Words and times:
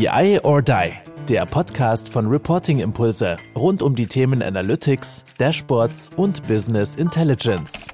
BI 0.00 0.40
or 0.44 0.62
Die, 0.62 0.92
der 1.28 1.44
Podcast 1.44 2.08
von 2.08 2.26
Reporting 2.26 2.80
Impulse 2.80 3.36
rund 3.54 3.82
um 3.82 3.94
die 3.94 4.06
Themen 4.06 4.42
Analytics, 4.42 5.26
Dashboards 5.36 6.08
und 6.16 6.42
Business 6.48 6.96
Intelligence. 6.96 7.86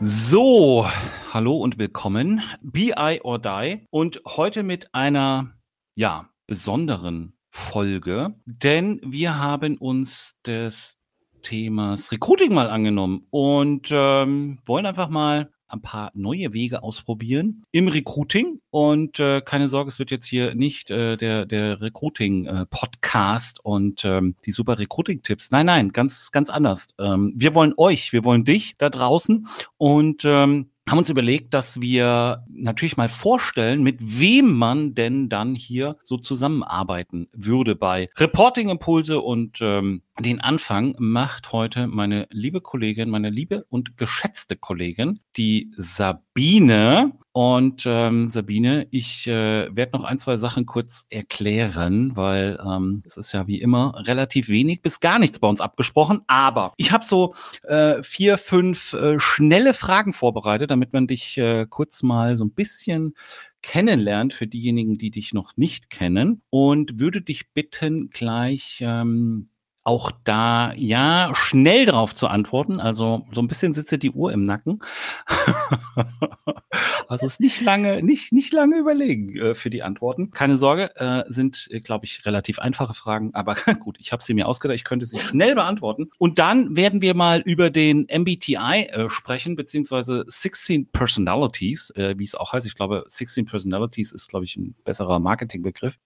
So, 0.00 0.84
hallo 1.32 1.54
und 1.54 1.78
willkommen. 1.78 2.42
BI 2.62 3.20
or 3.22 3.38
Die 3.38 3.86
und 3.90 4.20
heute 4.26 4.64
mit 4.64 4.92
einer, 4.92 5.52
ja, 5.94 6.28
besonderen 6.48 7.38
Folge, 7.50 8.34
denn 8.44 9.00
wir 9.04 9.38
haben 9.38 9.76
uns 9.76 10.34
des 10.44 10.98
Themas 11.42 12.10
Recruiting 12.10 12.52
mal 12.52 12.70
angenommen 12.70 13.24
und 13.30 13.88
ähm, 13.92 14.58
wollen 14.66 14.86
einfach 14.86 15.10
mal 15.10 15.52
ein 15.72 15.82
paar 15.82 16.10
neue 16.14 16.52
Wege 16.52 16.82
ausprobieren 16.82 17.64
im 17.72 17.88
Recruiting. 17.88 18.60
Und 18.70 19.18
äh, 19.18 19.40
keine 19.40 19.68
Sorge, 19.68 19.88
es 19.88 19.98
wird 19.98 20.10
jetzt 20.10 20.26
hier 20.26 20.54
nicht 20.54 20.90
äh, 20.90 21.16
der, 21.16 21.46
der 21.46 21.80
Recruiting-Podcast 21.80 23.58
äh, 23.58 23.62
und 23.62 24.04
ähm, 24.04 24.34
die 24.44 24.52
super 24.52 24.78
Recruiting-Tipps. 24.78 25.50
Nein, 25.50 25.66
nein, 25.66 25.92
ganz, 25.92 26.30
ganz 26.30 26.50
anders. 26.50 26.88
Ähm, 26.98 27.32
wir 27.36 27.54
wollen 27.54 27.74
euch, 27.76 28.12
wir 28.12 28.24
wollen 28.24 28.44
dich 28.44 28.74
da 28.78 28.90
draußen 28.90 29.46
und 29.76 30.24
ähm, 30.24 30.70
haben 30.90 30.98
uns 30.98 31.10
überlegt, 31.10 31.54
dass 31.54 31.80
wir 31.80 32.44
natürlich 32.48 32.96
mal 32.96 33.08
vorstellen, 33.08 33.82
mit 33.82 33.98
wem 34.00 34.52
man 34.52 34.94
denn 34.94 35.28
dann 35.28 35.54
hier 35.54 35.96
so 36.02 36.16
zusammenarbeiten 36.16 37.28
würde 37.32 37.76
bei 37.76 38.08
Reporting 38.16 38.70
Impulse 38.70 39.20
und 39.20 39.58
ähm, 39.60 40.02
den 40.22 40.40
Anfang 40.40 40.94
macht 40.98 41.52
heute 41.52 41.86
meine 41.86 42.26
liebe 42.30 42.60
Kollegin, 42.60 43.10
meine 43.10 43.30
liebe 43.30 43.64
und 43.68 43.96
geschätzte 43.96 44.56
Kollegin, 44.56 45.20
die 45.36 45.72
Sabine. 45.76 47.12
Und 47.32 47.84
ähm, 47.86 48.28
Sabine, 48.28 48.88
ich 48.90 49.28
äh, 49.28 49.74
werde 49.74 49.96
noch 49.96 50.02
ein, 50.02 50.18
zwei 50.18 50.36
Sachen 50.36 50.66
kurz 50.66 51.06
erklären, 51.10 52.16
weil 52.16 52.58
ähm, 52.64 53.04
es 53.06 53.16
ist 53.16 53.32
ja 53.32 53.46
wie 53.46 53.60
immer 53.60 53.94
relativ 54.04 54.48
wenig 54.48 54.82
bis 54.82 54.98
gar 54.98 55.20
nichts 55.20 55.38
bei 55.38 55.46
uns 55.46 55.60
abgesprochen. 55.60 56.22
Aber 56.26 56.72
ich 56.76 56.90
habe 56.90 57.04
so 57.04 57.34
äh, 57.62 58.02
vier, 58.02 58.36
fünf 58.36 58.94
äh, 58.94 59.20
schnelle 59.20 59.74
Fragen 59.74 60.12
vorbereitet, 60.12 60.72
damit 60.72 60.92
man 60.92 61.06
dich 61.06 61.38
äh, 61.38 61.66
kurz 61.70 62.02
mal 62.02 62.36
so 62.36 62.44
ein 62.44 62.52
bisschen 62.52 63.14
kennenlernt 63.62 64.34
für 64.34 64.46
diejenigen, 64.48 64.98
die 64.98 65.10
dich 65.10 65.32
noch 65.32 65.56
nicht 65.56 65.88
kennen. 65.88 66.42
Und 66.50 66.98
würde 66.98 67.22
dich 67.22 67.52
bitten, 67.52 68.10
gleich 68.10 68.80
ähm, 68.84 69.49
auch 69.84 70.12
da 70.24 70.74
ja 70.76 71.32
schnell 71.34 71.86
drauf 71.86 72.14
zu 72.14 72.28
antworten. 72.28 72.80
Also 72.80 73.26
so 73.32 73.40
ein 73.40 73.48
bisschen 73.48 73.72
sitzt 73.72 73.90
dir 73.90 73.98
die 73.98 74.10
Uhr 74.10 74.30
im 74.32 74.44
Nacken. 74.44 74.80
also 77.08 77.26
es 77.26 77.34
ist 77.34 77.40
nicht 77.40 77.60
lange, 77.62 78.02
nicht, 78.02 78.32
nicht 78.32 78.52
lange 78.52 78.76
überlegen 78.76 79.36
äh, 79.36 79.54
für 79.54 79.70
die 79.70 79.82
Antworten. 79.82 80.32
Keine 80.32 80.56
Sorge, 80.56 80.90
äh, 80.96 81.24
sind, 81.28 81.66
äh, 81.70 81.80
glaube 81.80 82.04
ich, 82.04 82.26
relativ 82.26 82.58
einfache 82.58 82.92
Fragen, 82.92 83.30
aber 83.34 83.54
gut, 83.80 83.96
ich 84.00 84.12
habe 84.12 84.22
sie 84.22 84.34
mir 84.34 84.46
ausgedacht, 84.46 84.76
ich 84.76 84.84
könnte 84.84 85.06
sie 85.06 85.18
schnell 85.18 85.54
beantworten. 85.54 86.10
Und 86.18 86.38
dann 86.38 86.76
werden 86.76 87.00
wir 87.00 87.14
mal 87.14 87.40
über 87.40 87.70
den 87.70 88.06
MBTI 88.10 88.88
äh, 88.90 89.08
sprechen, 89.08 89.56
beziehungsweise 89.56 90.24
16 90.26 90.90
Personalities, 90.92 91.90
äh, 91.96 92.18
wie 92.18 92.24
es 92.24 92.34
auch 92.34 92.52
heißt. 92.52 92.66
Ich 92.66 92.74
glaube, 92.74 93.04
16 93.08 93.46
Personalities 93.46 94.12
ist, 94.12 94.28
glaube 94.28 94.44
ich, 94.44 94.56
ein 94.56 94.74
besserer 94.84 95.18
Marketingbegriff. 95.18 95.98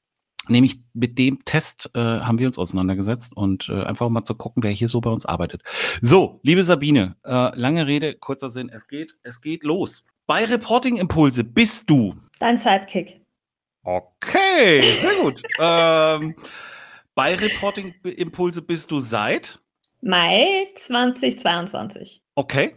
Nämlich 0.49 0.81
mit 0.93 1.19
dem 1.19 1.45
Test 1.45 1.91
äh, 1.95 2.01
haben 2.01 2.39
wir 2.39 2.47
uns 2.47 2.59
auseinandergesetzt 2.59 3.35
und 3.35 3.69
äh, 3.69 3.83
einfach 3.85 4.09
mal 4.09 4.25
zu 4.25 4.35
gucken, 4.35 4.63
wer 4.63 4.71
hier 4.71 4.89
so 4.89 5.01
bei 5.01 5.11
uns 5.11 5.25
arbeitet. 5.25 5.63
So, 6.01 6.41
liebe 6.43 6.63
Sabine, 6.63 7.17
äh, 7.25 7.59
lange 7.59 7.87
Rede, 7.87 8.15
kurzer 8.15 8.51
Sinn, 8.51 8.69
es 8.69 8.87
geht, 8.87 9.15
es 9.23 9.41
geht 9.41 9.65
los. 9.65 10.05
Bei 10.27 10.45
Reporting 10.45 10.97
Impulse 10.97 11.45
bist 11.45 11.89
du. 11.89 12.15
Dein 12.39 12.57
Sidekick. 12.57 13.21
Okay, 13.83 14.81
sehr 14.81 15.23
gut. 15.23 15.43
ähm, 15.59 16.35
bei 17.15 17.35
Reporting 17.35 17.95
Impulse 18.03 18.63
bist 18.63 18.91
du 18.91 18.99
seit 19.01 19.59
Mai 20.01 20.69
2022. 20.77 22.21
Okay. 22.35 22.77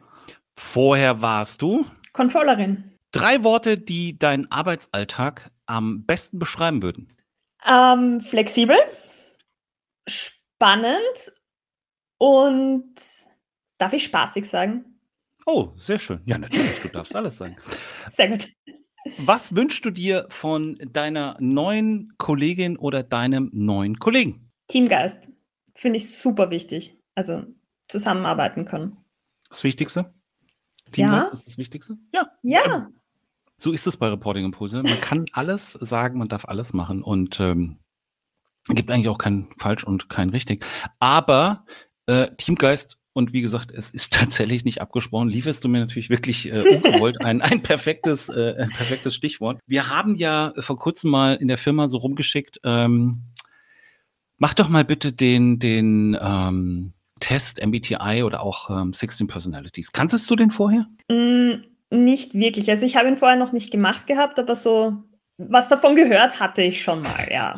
Vorher 0.56 1.22
warst 1.22 1.62
du 1.62 1.86
Controllerin. 2.14 2.92
Drei 3.12 3.44
Worte, 3.44 3.78
die 3.78 4.18
deinen 4.18 4.50
Arbeitsalltag 4.52 5.52
am 5.66 6.06
besten 6.06 6.40
beschreiben 6.40 6.82
würden. 6.82 7.14
Ähm, 7.66 8.22
flexibel, 8.22 8.78
spannend 10.08 11.32
und 12.18 12.96
darf 13.78 13.94
ich 13.94 14.04
spaßig 14.04 14.48
sagen? 14.48 15.00
Oh, 15.46 15.72
sehr 15.76 15.98
schön. 15.98 16.22
Ja, 16.26 16.38
natürlich, 16.38 16.82
du 16.82 16.90
darfst 16.90 17.16
alles 17.16 17.38
sagen. 17.38 17.56
Sehr 18.10 18.30
gut. 18.30 18.48
Was 19.20 19.56
wünschst 19.56 19.86
du 19.86 19.92
dir 19.92 20.28
von 20.30 20.78
deiner 20.92 21.38
neuen 21.40 22.14
Kollegin 22.18 22.76
oder 22.76 23.02
deinem 23.02 23.50
neuen 23.54 23.98
Kollegen? 23.98 24.52
Teamgeist. 24.68 25.30
Finde 25.74 25.98
ich 25.98 26.18
super 26.18 26.50
wichtig. 26.50 27.00
Also 27.16 27.46
zusammenarbeiten 27.88 28.66
können. 28.66 28.98
Das 29.50 29.64
Wichtigste? 29.64 30.14
Teamgeist 30.92 31.28
ja. 31.28 31.34
ist 31.34 31.48
das 31.48 31.58
Wichtigste? 31.58 31.98
Ja. 32.14 32.30
Ja. 32.44 32.90
So 33.60 33.72
ist 33.72 33.88
es 33.88 33.98
bei 33.98 34.08
Reporting 34.08 34.46
Impulse. 34.46 34.84
Man 34.84 35.02
kann 35.02 35.26
alles 35.32 35.74
sagen, 35.74 36.20
man 36.20 36.30
darf 36.30 36.46
alles 36.46 36.74
machen 36.74 37.02
und 37.02 37.40
ähm, 37.40 37.80
gibt 38.70 38.92
eigentlich 38.92 39.10
auch 39.10 39.18
kein 39.18 39.48
falsch 39.58 39.84
und 39.84 40.10
kein 40.10 40.30
richtig. 40.30 40.64
Aber 41.00 41.66
äh, 42.06 42.28
Teamgeist 42.38 42.98
und 43.14 43.34
wie 43.34 43.42
gesagt, 43.42 43.72
es 43.72 43.90
ist 43.90 44.14
tatsächlich 44.14 44.64
nicht 44.64 44.80
abgesprochen. 44.80 45.30
Lieferst 45.30 45.64
du 45.64 45.70
mir 45.70 45.80
natürlich 45.80 46.12
wirklich 46.12 46.52
äh, 46.52 46.62
ungewollt 46.62 47.22
ein, 47.26 47.42
ein 47.42 47.64
perfektes, 47.64 48.30
äh, 48.30 48.56
ein 48.60 48.70
perfektes 48.70 49.16
Stichwort. 49.16 49.60
Wir 49.66 49.90
haben 49.90 50.16
ja 50.16 50.54
vor 50.60 50.78
kurzem 50.78 51.10
mal 51.10 51.34
in 51.34 51.48
der 51.48 51.58
Firma 51.58 51.90
so 51.90 51.98
rumgeschickt. 51.98 52.60
Ähm, 52.64 53.24
mach 54.38 54.54
doch 54.54 54.70
mal 54.70 54.86
bitte 54.86 55.14
den 55.14 55.58
den 55.58 56.16
ähm, 56.22 56.94
Test 57.20 57.60
MBTI 57.66 58.22
oder 58.24 58.44
auch 58.44 58.70
ähm, 58.70 58.94
16 58.94 59.26
Personalities. 59.26 59.92
Kanntest 59.92 60.30
du 60.30 60.36
den 60.36 60.52
vorher? 60.52 60.86
Mm 61.10 61.77
nicht 61.90 62.34
wirklich. 62.34 62.70
Also 62.70 62.86
ich 62.86 62.98
habe 62.98 63.08
ihn 63.08 63.18
vorher 63.18 63.38
noch 63.38 63.52
nicht 63.52 63.72
gemacht 63.72 64.08
gehabt, 64.08 64.40
aber 64.40 64.56
so 64.56 65.04
was 65.38 65.68
davon 65.68 65.96
gehört 65.96 66.40
hatte 66.40 66.64
ich 66.64 66.82
schon 66.82 67.02
mal, 67.02 67.28
ja. 67.32 67.56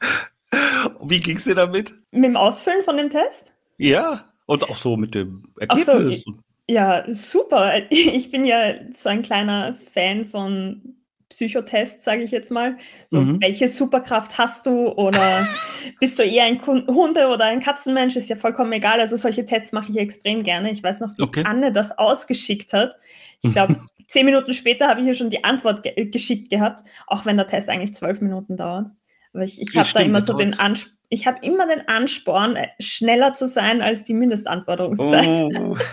Wie 1.02 1.20
ging 1.20 1.36
es 1.36 1.44
dir 1.44 1.54
damit? 1.54 1.92
Mit 2.10 2.24
dem 2.24 2.36
Ausfüllen 2.36 2.82
von 2.82 2.96
dem 2.96 3.10
Test? 3.10 3.52
Ja, 3.76 4.24
und 4.46 4.68
auch 4.68 4.76
so 4.76 4.96
mit 4.96 5.14
dem 5.14 5.42
Ergebnis. 5.58 6.22
So, 6.24 6.34
ja, 6.66 7.04
super. 7.12 7.82
Ich 7.90 8.30
bin 8.30 8.44
ja 8.44 8.74
so 8.94 9.10
ein 9.10 9.22
kleiner 9.22 9.74
Fan 9.74 10.24
von 10.24 10.94
Psychotests, 11.28 12.04
sage 12.04 12.22
ich 12.22 12.30
jetzt 12.30 12.50
mal. 12.50 12.78
So, 13.08 13.20
mhm. 13.20 13.40
welche 13.42 13.68
Superkraft 13.68 14.38
hast 14.38 14.64
du 14.64 14.88
oder 14.88 15.46
bist 16.00 16.18
du 16.18 16.22
eher 16.22 16.44
ein 16.44 16.64
Hunde- 16.66 17.28
oder 17.28 17.44
ein 17.44 17.60
Katzenmensch? 17.60 18.16
Ist 18.16 18.30
ja 18.30 18.36
vollkommen 18.36 18.72
egal. 18.72 19.00
Also 19.00 19.16
solche 19.16 19.44
Tests 19.44 19.72
mache 19.72 19.92
ich 19.92 19.98
extrem 19.98 20.42
gerne. 20.42 20.70
Ich 20.70 20.82
weiß 20.82 21.00
noch, 21.00 21.10
wie 21.18 21.22
okay. 21.22 21.44
Anne 21.44 21.70
das 21.70 21.98
ausgeschickt 21.98 22.72
hat. 22.72 22.96
Ich 23.42 23.52
glaube, 23.52 23.76
zehn 24.08 24.26
Minuten 24.26 24.52
später 24.52 24.88
habe 24.88 25.00
ich 25.00 25.06
ihr 25.06 25.14
schon 25.14 25.30
die 25.30 25.44
Antwort 25.44 25.82
ge 25.82 26.06
geschickt 26.06 26.50
gehabt, 26.50 26.82
auch 27.06 27.26
wenn 27.26 27.36
der 27.36 27.46
Test 27.46 27.68
eigentlich 27.68 27.94
zwölf 27.94 28.20
Minuten 28.20 28.56
dauert. 28.56 28.86
Aber 29.32 29.44
ich, 29.44 29.60
ich 29.60 29.76
habe 29.76 29.88
da 29.92 30.00
immer 30.00 30.22
so 30.22 30.32
den 30.32 30.58
Ansporn, 30.58 30.96
ich 31.10 31.26
habe 31.26 31.38
immer 31.42 31.66
den 31.66 31.86
Ansporn, 31.88 32.56
äh, 32.56 32.68
schneller 32.80 33.32
zu 33.32 33.46
sein 33.46 33.82
als 33.82 34.04
die 34.04 34.14
Mindestanforderungszeit. 34.14 35.42
Oh. 35.56 35.76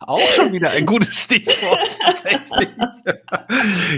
Auch 0.00 0.28
schon 0.34 0.52
wieder 0.52 0.70
ein 0.70 0.86
gutes 0.86 1.14
Stichwort 1.14 1.98
tatsächlich. 2.04 2.68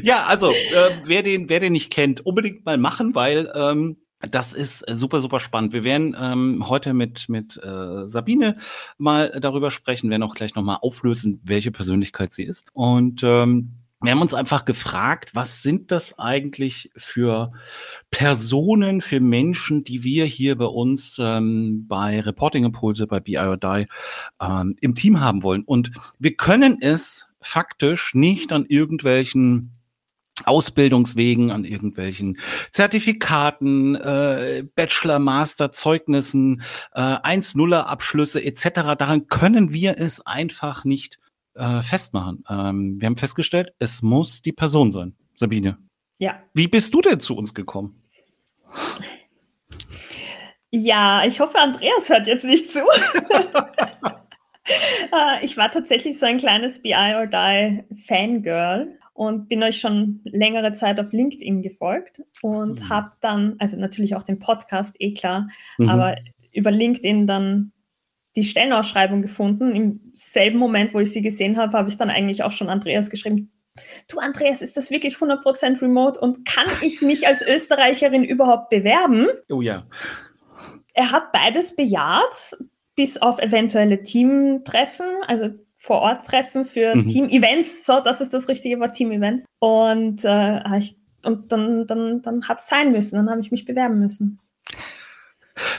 ja, 0.03 0.25
also 0.27 0.51
äh, 0.51 0.91
wer 1.05 1.23
den, 1.23 1.49
wer 1.49 1.61
den 1.61 1.73
nicht 1.73 1.91
kennt, 1.91 2.27
unbedingt 2.27 2.67
mal 2.67 2.77
machen, 2.77 3.15
weil 3.15 3.51
ähm, 3.55 3.97
das 4.31 4.53
ist 4.53 4.89
äh, 4.89 4.97
super, 4.97 5.21
super 5.21 5.41
spannend. 5.41 5.73
Wir 5.73 5.85
werden 5.85 6.17
ähm, 6.19 6.69
heute 6.69 6.95
mit, 6.95 7.29
mit 7.29 7.57
äh, 7.63 8.07
Sabine 8.07 8.57
mal 8.99 9.31
darüber 9.41 9.71
sprechen, 9.71 10.11
werden 10.11 10.23
auch 10.23 10.35
gleich 10.35 10.55
nochmal 10.55 10.79
auflösen, 10.81 11.41
welche 11.45 11.73
Persönlichkeit 11.73 12.33
sie 12.33 12.45
ist. 12.45 12.69
Und 12.73 13.23
ähm, 13.25 13.83
wir 14.03 14.11
haben 14.11 14.21
uns 14.21 14.35
einfach 14.35 14.65
gefragt, 14.65 15.31
was 15.35 15.63
sind 15.63 15.93
das 15.93 16.19
eigentlich 16.19 16.91
für 16.97 17.53
Personen, 18.11 19.01
für 19.01 19.21
Menschen, 19.21 19.85
die 19.85 20.03
wir 20.03 20.25
hier 20.25 20.59
bei 20.59 20.65
uns 20.65 21.21
ähm, 21.23 21.87
bei 21.87 22.21
Reporting 22.21 22.65
Impulse, 22.65 23.07
bei 23.07 23.21
BIODI 23.21 23.87
ähm, 24.41 24.77
im 24.81 24.97
Team 24.97 25.21
haben 25.21 25.45
wollen. 25.45 25.63
Und 25.63 25.93
wir 26.19 26.35
können 26.35 26.79
es 26.81 27.29
faktisch 27.41 28.13
nicht 28.15 28.53
an 28.53 28.67
irgendwelchen 28.69 29.71
Ausbildungswegen, 30.45 31.51
an 31.51 31.65
irgendwelchen 31.65 32.39
Zertifikaten, 32.71 33.95
äh, 33.97 34.65
Bachelor, 34.75 35.19
Master, 35.19 35.73
Zeugnissen, 35.73 36.63
äh, 36.95 37.01
1-0er 37.01 37.83
Abschlüsse 37.85 38.43
etc. 38.43 38.97
Daran 38.99 39.29
können 39.29 39.73
wir 39.73 39.99
es 39.99 40.25
einfach 40.27 40.85
nicht 40.85 41.19
äh, 41.55 41.83
festmachen. 41.83 42.45
Ähm, 42.49 43.01
wir 43.01 43.07
haben 43.07 43.17
festgestellt, 43.17 43.75
es 43.79 44.03
muss 44.03 44.43
die 44.43 44.53
Person 44.53 44.91
sein. 44.91 45.15
Sabine. 45.37 45.79
Ja. 46.19 46.41
Wie 46.55 46.69
bist 46.69 46.95
du 46.95 47.03
denn 47.03 47.21
zu 47.21 47.37
uns 47.37 47.53
gekommen? 47.53 48.03
Ja, 50.71 51.25
ich 51.27 51.41
hoffe, 51.41 51.59
Andreas 51.59 52.09
hört 52.09 52.27
jetzt 52.27 52.45
nicht 52.45 52.71
zu. 52.71 52.81
Äh, 54.65 55.45
ich 55.45 55.57
war 55.57 55.73
tatsächlich 55.73 56.21
so 56.21 56.25
ein 56.25 56.39
kleines 56.39 56.81
BI 56.81 56.95
or 56.95 57.27
Die 57.27 57.83
Fangirl 58.07 58.97
und 59.15 59.49
bin 59.49 59.63
euch 59.63 59.79
schon 59.79 60.21
längere 60.25 60.73
Zeit 60.73 60.99
auf 60.99 61.13
LinkedIn 61.13 61.63
gefolgt 61.63 62.23
und 62.41 62.81
mhm. 62.81 62.89
habe 62.89 63.13
dann, 63.21 63.57
also 63.59 63.77
natürlich 63.77 64.17
auch 64.17 64.23
den 64.23 64.39
Podcast, 64.39 64.97
eh 64.99 65.13
klar, 65.15 65.49
mhm. 65.79 65.89
aber 65.89 66.17
über 66.53 66.71
LinkedIn 66.71 67.27
dann 67.27 67.73
die 68.37 68.45
Stellenausschreibung 68.45 69.21
gefunden. 69.21 69.73
Im 69.73 70.13
selben 70.15 70.59
Moment, 70.59 70.95
wo 70.95 71.01
ich 71.01 71.13
sie 71.13 71.23
gesehen 71.23 71.57
habe, 71.57 71.77
habe 71.77 71.89
ich 71.89 71.97
dann 71.97 72.11
eigentlich 72.11 72.43
auch 72.43 72.53
schon 72.53 72.71
Andreas 72.71 73.11
geschrieben, 73.11 73.53
du 74.09 74.19
Andreas, 74.19 74.63
ist 74.63 74.77
das 74.77 74.91
wirklich 74.91 75.17
100% 75.17 75.81
remote 75.81 76.21
und 76.21 76.45
kann 76.45 76.67
ich 76.83 77.03
mich 77.03 77.27
als 77.27 77.43
Österreicherin 77.43 78.25
überhaupt 78.25 78.71
bewerben? 78.71 79.29
Oh 79.51 79.61
ja. 79.61 79.87
Er 80.95 81.11
hat 81.11 81.33
beides 81.33 81.75
bejaht, 81.75 82.57
bis 82.97 83.17
auf 83.17 83.39
eventuelle 83.39 84.03
Teamtreffen, 84.03 85.07
also 85.27 85.51
vor 85.83 85.99
Ort 85.99 86.25
treffen 86.25 86.65
für 86.65 86.95
mhm. 86.95 87.09
Team-Events. 87.09 87.85
So, 87.85 87.99
das 88.05 88.21
ist 88.21 88.33
das 88.33 88.47
richtige 88.47 88.79
Wort, 88.79 88.95
Team-Event. 88.95 89.43
Und, 89.59 90.25
äh, 90.25 90.79
ich, 90.79 90.97
und 91.25 91.51
dann, 91.51 91.89
dann, 91.89 92.23
dann 92.23 92.49
hat 92.49 92.61
es 92.61 92.69
sein 92.69 92.93
müssen. 92.93 93.17
Dann 93.17 93.29
habe 93.29 93.41
ich 93.41 93.51
mich 93.51 93.65
bewerben 93.65 93.99
müssen. 93.99 94.39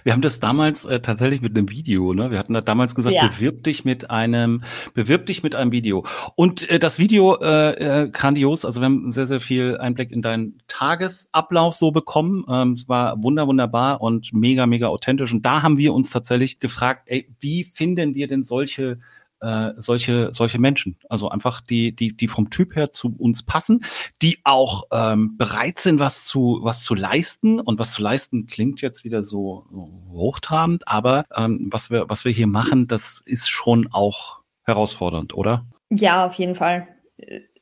Wir 0.03 0.11
haben 0.11 0.21
das 0.21 0.41
damals 0.41 0.83
äh, 0.83 0.99
tatsächlich 0.99 1.41
mit 1.41 1.57
einem 1.57 1.69
Video, 1.69 2.13
ne? 2.13 2.31
Wir 2.31 2.37
hatten 2.37 2.53
da 2.53 2.59
damals 2.61 2.95
gesagt, 2.95 3.15
ja. 3.15 3.27
bewirb 3.27 3.63
dich 3.63 3.85
mit 3.85 4.11
einem, 4.11 4.61
bewirb 4.93 5.25
dich 5.25 5.41
mit 5.41 5.55
einem 5.55 5.71
Video. 5.71 6.05
Und 6.35 6.69
äh, 6.69 6.79
das 6.79 6.99
Video 6.99 7.37
äh, 7.41 8.03
äh, 8.03 8.09
grandios, 8.09 8.65
also 8.65 8.81
wir 8.81 8.85
haben 8.85 9.11
sehr, 9.13 9.25
sehr 9.25 9.39
viel 9.39 9.77
Einblick 9.77 10.11
in 10.11 10.21
deinen 10.21 10.61
Tagesablauf 10.67 11.75
so 11.75 11.91
bekommen. 11.91 12.45
Ähm, 12.49 12.73
es 12.73 12.89
war 12.89 13.23
wunder, 13.23 13.47
wunderbar 13.47 14.01
und 14.01 14.33
mega, 14.33 14.67
mega 14.67 14.87
authentisch. 14.87 15.33
Und 15.33 15.45
da 15.45 15.63
haben 15.63 15.77
wir 15.77 15.93
uns 15.93 16.11
tatsächlich 16.11 16.59
gefragt, 16.59 17.03
ey, 17.05 17.33
wie 17.39 17.63
finden 17.63 18.15
wir 18.15 18.27
denn 18.27 18.43
solche 18.43 18.99
äh, 19.43 19.73
solche, 19.77 20.29
solche 20.33 20.57
Menschen. 20.57 20.97
Also 21.09 21.29
einfach 21.29 21.59
die, 21.59 21.93
die, 21.93 22.15
die 22.15 22.27
vom 22.29 22.49
Typ 22.49 22.75
her 22.75 22.91
zu 22.91 23.13
uns 23.17 23.43
passen, 23.43 23.83
die 24.21 24.39
auch 24.45 24.85
ähm, 24.91 25.37
bereit 25.37 25.77
sind, 25.77 25.99
was 25.99 26.23
zu, 26.23 26.59
was 26.63 26.83
zu 26.83 26.95
leisten. 26.95 27.59
Und 27.59 27.77
was 27.77 27.91
zu 27.91 28.01
leisten 28.01 28.45
klingt 28.47 28.81
jetzt 28.81 29.03
wieder 29.03 29.21
so, 29.21 29.67
so 29.69 29.89
hochtrabend, 30.11 30.87
aber 30.87 31.25
ähm, 31.35 31.67
was 31.71 31.91
wir, 31.91 32.09
was 32.09 32.23
wir 32.23 32.31
hier 32.31 32.47
machen, 32.47 32.87
das 32.87 33.21
ist 33.25 33.49
schon 33.49 33.89
auch 33.91 34.39
herausfordernd, 34.63 35.33
oder? 35.33 35.65
Ja, 35.89 36.25
auf 36.25 36.35
jeden 36.35 36.55
Fall. 36.55 36.87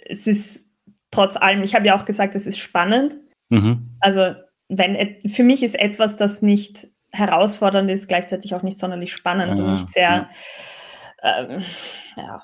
Es 0.05 0.27
ist 0.27 0.67
trotz 1.09 1.35
allem, 1.35 1.63
ich 1.63 1.73
habe 1.73 1.87
ja 1.87 1.97
auch 1.97 2.05
gesagt, 2.05 2.35
es 2.35 2.45
ist 2.45 2.59
spannend. 2.59 3.17
Mhm. 3.49 3.97
Also 3.99 4.35
wenn 4.69 5.17
für 5.27 5.43
mich 5.43 5.63
ist 5.63 5.77
etwas, 5.77 6.15
das 6.15 6.43
nicht 6.43 6.87
herausfordernd 7.11 7.89
ist, 7.89 8.07
gleichzeitig 8.07 8.53
auch 8.53 8.61
nicht 8.61 8.77
sonderlich 8.77 9.11
spannend 9.11 9.57
ja, 9.57 9.63
und 9.63 9.71
nicht 9.71 9.89
sehr 9.89 10.09
ja 10.11 10.29
ähm, 11.21 11.63
ja, 12.15 12.43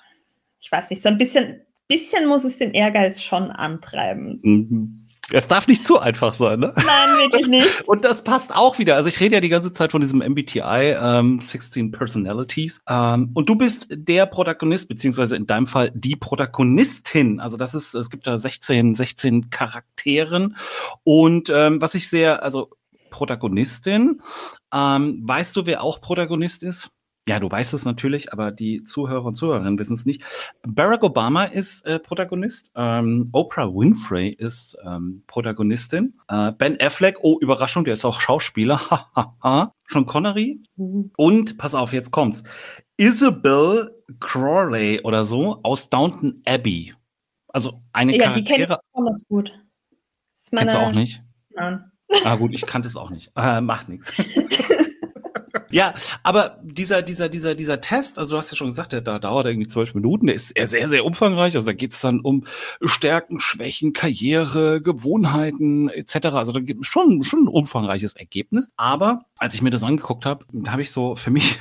ich 0.59 0.71
weiß 0.71 0.89
nicht, 0.89 1.01
so 1.01 1.09
ein 1.09 1.17
bisschen, 1.17 1.61
bisschen 1.87 2.27
muss 2.27 2.43
es 2.43 2.57
den 2.57 2.73
Ehrgeiz 2.73 3.21
schon 3.21 3.51
antreiben. 3.51 4.39
Mhm. 4.43 5.07
Es 5.33 5.49
darf 5.49 5.67
nicht 5.67 5.85
zu 5.85 5.99
einfach 5.99 6.33
sein, 6.33 6.61
ne? 6.61 6.73
Nein, 6.77 7.09
wirklich 7.19 7.47
nicht. 7.47 7.81
Und 7.87 8.05
das 8.05 8.23
passt 8.23 8.55
auch 8.55 8.79
wieder. 8.79 8.95
Also 8.95 9.09
ich 9.09 9.19
rede 9.19 9.35
ja 9.35 9.41
die 9.41 9.49
ganze 9.49 9.73
Zeit 9.73 9.91
von 9.91 9.99
diesem 9.99 10.19
MBTI, 10.19 10.95
ähm, 11.01 11.41
16 11.41 11.91
Personalities. 11.91 12.81
Ähm, 12.87 13.31
und 13.33 13.49
du 13.49 13.55
bist 13.55 13.87
der 13.89 14.25
Protagonist, 14.25 14.87
beziehungsweise 14.87 15.35
in 15.35 15.45
deinem 15.45 15.67
Fall 15.67 15.91
die 15.93 16.15
Protagonistin. 16.15 17.41
Also 17.41 17.57
das 17.57 17.73
ist, 17.73 17.93
es 17.93 18.09
gibt 18.09 18.25
da 18.25 18.39
16, 18.39 18.95
16 18.95 19.49
Charakteren. 19.49 20.55
Und 21.03 21.51
ähm, 21.53 21.81
was 21.81 21.95
ich 21.95 22.09
sehr, 22.09 22.41
also 22.41 22.69
Protagonistin, 23.09 24.21
ähm, 24.73 25.21
weißt 25.23 25.55
du, 25.57 25.65
wer 25.65 25.83
auch 25.83 25.99
Protagonist 25.99 26.63
ist? 26.63 26.89
Ja, 27.27 27.39
du 27.39 27.51
weißt 27.51 27.73
es 27.73 27.83
natürlich, 27.83 28.31
aber 28.31 28.51
die 28.51 28.83
Zuhörer 28.83 29.25
und 29.25 29.35
Zuhörerinnen 29.35 29.77
wissen 29.77 29.95
es 29.95 30.05
nicht. 30.05 30.21
Barack 30.65 31.03
Obama 31.03 31.43
ist 31.43 31.85
äh, 31.85 31.99
Protagonist, 31.99 32.71
ähm, 32.75 33.27
Oprah 33.33 33.67
Winfrey 33.67 34.29
ist 34.29 34.77
ähm, 34.85 35.23
Protagonistin, 35.27 36.17
äh, 36.29 36.53
Ben 36.53 36.79
Affleck, 36.79 37.17
oh 37.21 37.37
Überraschung, 37.41 37.83
der 37.83 37.95
ist 37.95 38.05
auch 38.05 38.21
Schauspieler, 38.21 38.79
Sean 39.87 40.05
Connery 40.05 40.61
mhm. 40.77 41.11
und, 41.17 41.57
pass 41.57 41.75
auf, 41.75 41.91
jetzt 41.91 42.11
kommt's, 42.11 42.43
Isabel 42.95 43.93
Crawley 44.21 45.01
oder 45.01 45.25
so 45.25 45.59
aus 45.63 45.89
Downton 45.89 46.41
Abbey. 46.45 46.93
Also 47.49 47.81
eine 47.91 48.15
ja, 48.15 48.23
Charaktere. 48.23 48.59
Ja, 48.59 48.65
die 48.65 48.65
kenne 48.65 48.73
ich 48.73 48.91
besonders 48.93 49.25
gut. 49.27 49.63
Meine... 50.51 50.65
Kennst 50.65 50.75
du 50.75 50.79
auch 50.79 50.93
nicht? 50.93 51.23
Nein. 51.49 51.91
Ah 52.23 52.35
gut, 52.35 52.53
ich 52.53 52.65
kannte 52.65 52.87
es 52.87 52.95
auch 52.95 53.09
nicht. 53.09 53.31
Äh, 53.35 53.59
macht 53.59 53.89
nichts. 53.89 54.13
Ja, 55.69 55.93
aber 56.23 56.59
dieser, 56.63 57.01
dieser, 57.01 57.29
dieser, 57.29 57.55
dieser 57.55 57.81
Test, 57.81 58.19
also 58.19 58.35
du 58.35 58.37
hast 58.37 58.51
ja 58.51 58.57
schon 58.57 58.67
gesagt, 58.67 58.93
der 58.93 59.01
da 59.01 59.19
dauert 59.19 59.45
irgendwie 59.45 59.67
zwölf 59.67 59.93
Minuten, 59.93 60.27
der 60.27 60.35
ist 60.35 60.53
sehr, 60.55 60.89
sehr 60.89 61.05
umfangreich. 61.05 61.55
Also 61.55 61.67
da 61.67 61.73
geht 61.73 61.93
es 61.93 62.01
dann 62.01 62.19
um 62.19 62.45
Stärken, 62.83 63.39
Schwächen, 63.39 63.93
Karriere, 63.93 64.81
Gewohnheiten 64.81 65.89
etc. 65.89 66.27
Also 66.27 66.51
da 66.51 66.59
gibt 66.59 66.81
es 66.81 66.87
schon, 66.87 67.23
schon 67.23 67.45
ein 67.45 67.47
umfangreiches 67.47 68.15
Ergebnis. 68.15 68.69
Aber 68.77 69.25
als 69.37 69.53
ich 69.53 69.61
mir 69.61 69.69
das 69.69 69.83
angeguckt 69.83 70.25
habe, 70.25 70.45
da 70.51 70.71
habe 70.71 70.81
ich 70.81 70.91
so 70.91 71.15
für 71.15 71.31
mich 71.31 71.59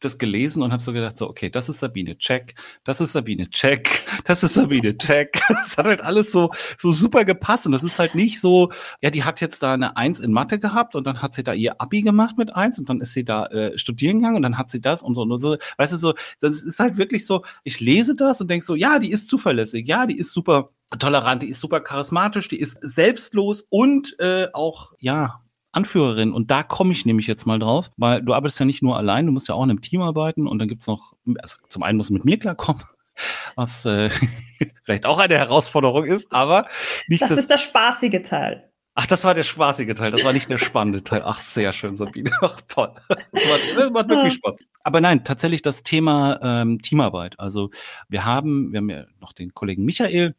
das 0.00 0.18
gelesen 0.18 0.62
und 0.62 0.72
habe 0.72 0.82
so 0.82 0.92
gedacht, 0.92 1.18
so, 1.18 1.28
okay, 1.28 1.50
das 1.50 1.68
ist 1.68 1.78
Sabine, 1.78 2.18
check, 2.18 2.54
das 2.84 3.00
ist 3.00 3.12
Sabine, 3.12 3.48
check, 3.50 4.04
das 4.24 4.42
ist 4.42 4.54
Sabine, 4.54 4.96
check. 4.96 5.40
Das 5.62 5.76
hat 5.76 5.86
halt 5.86 6.00
alles 6.00 6.32
so, 6.32 6.50
so 6.78 6.92
super 6.92 7.24
gepasst 7.24 7.66
und 7.66 7.72
das 7.72 7.82
ist 7.82 7.98
halt 7.98 8.14
nicht 8.14 8.40
so, 8.40 8.72
ja, 9.00 9.10
die 9.10 9.24
hat 9.24 9.40
jetzt 9.40 9.62
da 9.62 9.74
eine 9.74 9.96
Eins 9.96 10.18
in 10.18 10.32
Mathe 10.32 10.58
gehabt 10.58 10.94
und 10.94 11.04
dann 11.06 11.22
hat 11.22 11.34
sie 11.34 11.44
da 11.44 11.52
ihr 11.52 11.80
Abi 11.80 12.02
gemacht 12.02 12.36
mit 12.36 12.54
Eins 12.54 12.78
und 12.78 12.88
dann 12.88 13.00
ist 13.00 13.12
sie 13.12 13.24
da 13.24 13.46
äh, 13.46 13.78
studieren 13.78 14.18
gegangen 14.18 14.36
und 14.36 14.42
dann 14.42 14.58
hat 14.58 14.70
sie 14.70 14.80
das 14.80 15.02
und 15.02 15.14
so 15.14 15.22
und 15.22 15.38
so. 15.38 15.56
Weißt 15.76 15.92
du, 15.92 15.96
so, 15.96 16.14
das 16.40 16.62
ist 16.62 16.80
halt 16.80 16.96
wirklich 16.96 17.26
so, 17.26 17.44
ich 17.64 17.80
lese 17.80 18.14
das 18.16 18.40
und 18.40 18.50
denk 18.50 18.62
so, 18.62 18.74
ja, 18.74 18.98
die 18.98 19.10
ist 19.10 19.28
zuverlässig, 19.28 19.86
ja, 19.86 20.06
die 20.06 20.18
ist 20.18 20.32
super 20.32 20.70
tolerant, 20.98 21.42
die 21.42 21.48
ist 21.48 21.60
super 21.60 21.80
charismatisch, 21.80 22.48
die 22.48 22.60
ist 22.60 22.78
selbstlos 22.82 23.64
und 23.68 24.18
äh, 24.18 24.48
auch, 24.52 24.92
ja, 24.98 25.41
Anführerin. 25.72 26.32
Und 26.32 26.50
da 26.50 26.62
komme 26.62 26.92
ich 26.92 27.06
nämlich 27.06 27.26
jetzt 27.26 27.46
mal 27.46 27.58
drauf, 27.58 27.90
weil 27.96 28.22
du 28.22 28.34
arbeitest 28.34 28.60
ja 28.60 28.66
nicht 28.66 28.82
nur 28.82 28.96
allein, 28.96 29.26
du 29.26 29.32
musst 29.32 29.48
ja 29.48 29.54
auch 29.54 29.64
in 29.64 29.70
einem 29.70 29.80
Team 29.80 30.02
arbeiten 30.02 30.46
und 30.46 30.58
dann 30.58 30.68
gibt's 30.68 30.86
noch, 30.86 31.14
also 31.38 31.56
zum 31.68 31.82
einen 31.82 31.96
musst 31.96 32.10
du 32.10 32.14
mit 32.14 32.24
mir 32.24 32.38
klarkommen, 32.38 32.82
was 33.56 33.84
äh, 33.84 34.10
vielleicht 34.84 35.06
auch 35.06 35.18
eine 35.18 35.36
Herausforderung 35.36 36.04
ist, 36.04 36.32
aber 36.32 36.68
nicht. 37.08 37.22
Das, 37.22 37.30
das 37.30 37.38
ist 37.38 37.50
der 37.50 37.58
spaßige 37.58 38.22
Teil. 38.22 38.68
Ach, 38.94 39.06
das 39.06 39.24
war 39.24 39.32
der 39.32 39.42
spaßige 39.42 39.94
Teil, 39.94 40.10
das 40.10 40.22
war 40.22 40.34
nicht 40.34 40.50
der 40.50 40.58
spannende 40.58 41.02
Teil. 41.02 41.22
Ach, 41.24 41.38
sehr 41.38 41.72
schön, 41.72 41.96
Sabine. 41.96 42.30
Ach, 42.42 42.60
toll. 42.68 42.92
Das 43.08 43.18
macht, 43.32 43.76
das 43.76 43.90
macht 43.90 44.08
wirklich 44.10 44.34
Spaß. 44.34 44.58
Aber 44.84 45.00
nein, 45.00 45.24
tatsächlich 45.24 45.62
das 45.62 45.82
Thema 45.82 46.38
ähm, 46.42 46.82
Teamarbeit. 46.82 47.40
Also 47.40 47.70
wir 48.08 48.26
haben, 48.26 48.70
wir 48.72 48.78
haben 48.78 48.90
ja 48.90 49.04
noch 49.18 49.32
den 49.32 49.54
Kollegen 49.54 49.86
Michael, 49.86 50.34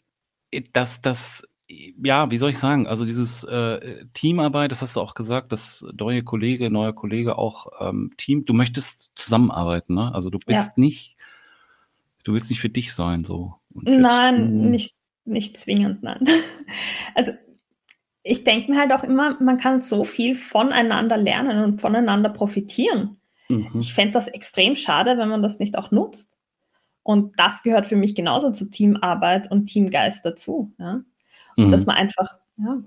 dass 0.71 1.01
das 1.01 1.47
ja, 1.67 2.29
wie 2.29 2.37
soll 2.37 2.49
ich 2.49 2.57
sagen? 2.57 2.87
Also 2.87 3.05
dieses 3.05 3.43
äh, 3.43 4.05
Teamarbeit, 4.13 4.71
das 4.71 4.81
hast 4.81 4.95
du 4.95 5.01
auch 5.01 5.15
gesagt, 5.15 5.51
dass 5.51 5.85
neue 5.97 6.23
Kollege, 6.23 6.69
neuer 6.69 6.93
Kollege 6.93 7.37
auch 7.37 7.67
ähm, 7.79 8.11
Team, 8.17 8.45
du 8.45 8.53
möchtest 8.53 9.11
zusammenarbeiten, 9.15 9.95
ne? 9.95 10.13
Also 10.13 10.29
du 10.29 10.39
bist 10.39 10.67
ja. 10.67 10.73
nicht, 10.75 11.17
du 12.23 12.33
willst 12.33 12.49
nicht 12.49 12.59
für 12.59 12.69
dich 12.69 12.93
sein, 12.93 13.23
so. 13.23 13.55
nein, 13.69 14.69
nicht, 14.69 14.95
nicht 15.25 15.57
zwingend, 15.57 16.03
nein. 16.03 16.27
Also 17.15 17.31
ich 18.23 18.43
denke 18.43 18.71
mir 18.71 18.79
halt 18.79 18.93
auch 18.93 19.03
immer, 19.03 19.39
man 19.41 19.57
kann 19.57 19.81
so 19.81 20.03
viel 20.03 20.33
voneinander 20.33 21.17
lernen 21.17 21.63
und 21.63 21.81
voneinander 21.81 22.29
profitieren. 22.29 23.17
Mhm. 23.49 23.69
Ich 23.79 23.93
fände 23.93 24.13
das 24.13 24.27
extrem 24.29 24.75
schade, 24.75 25.17
wenn 25.17 25.29
man 25.29 25.43
das 25.43 25.59
nicht 25.59 25.77
auch 25.77 25.91
nutzt. 25.91 26.39
Und 27.03 27.37
das 27.37 27.63
gehört 27.63 27.85
für 27.85 27.97
mich 27.97 28.15
genauso 28.15 28.51
zu 28.51 28.69
Teamarbeit 28.69 29.51
und 29.51 29.65
Teamgeist 29.65 30.25
dazu. 30.25 30.73
Ja? 30.79 31.03
Mhm. 31.57 31.71
Dass 31.71 31.85
man 31.85 31.95
einfach, 31.95 32.37
ja, 32.57 32.77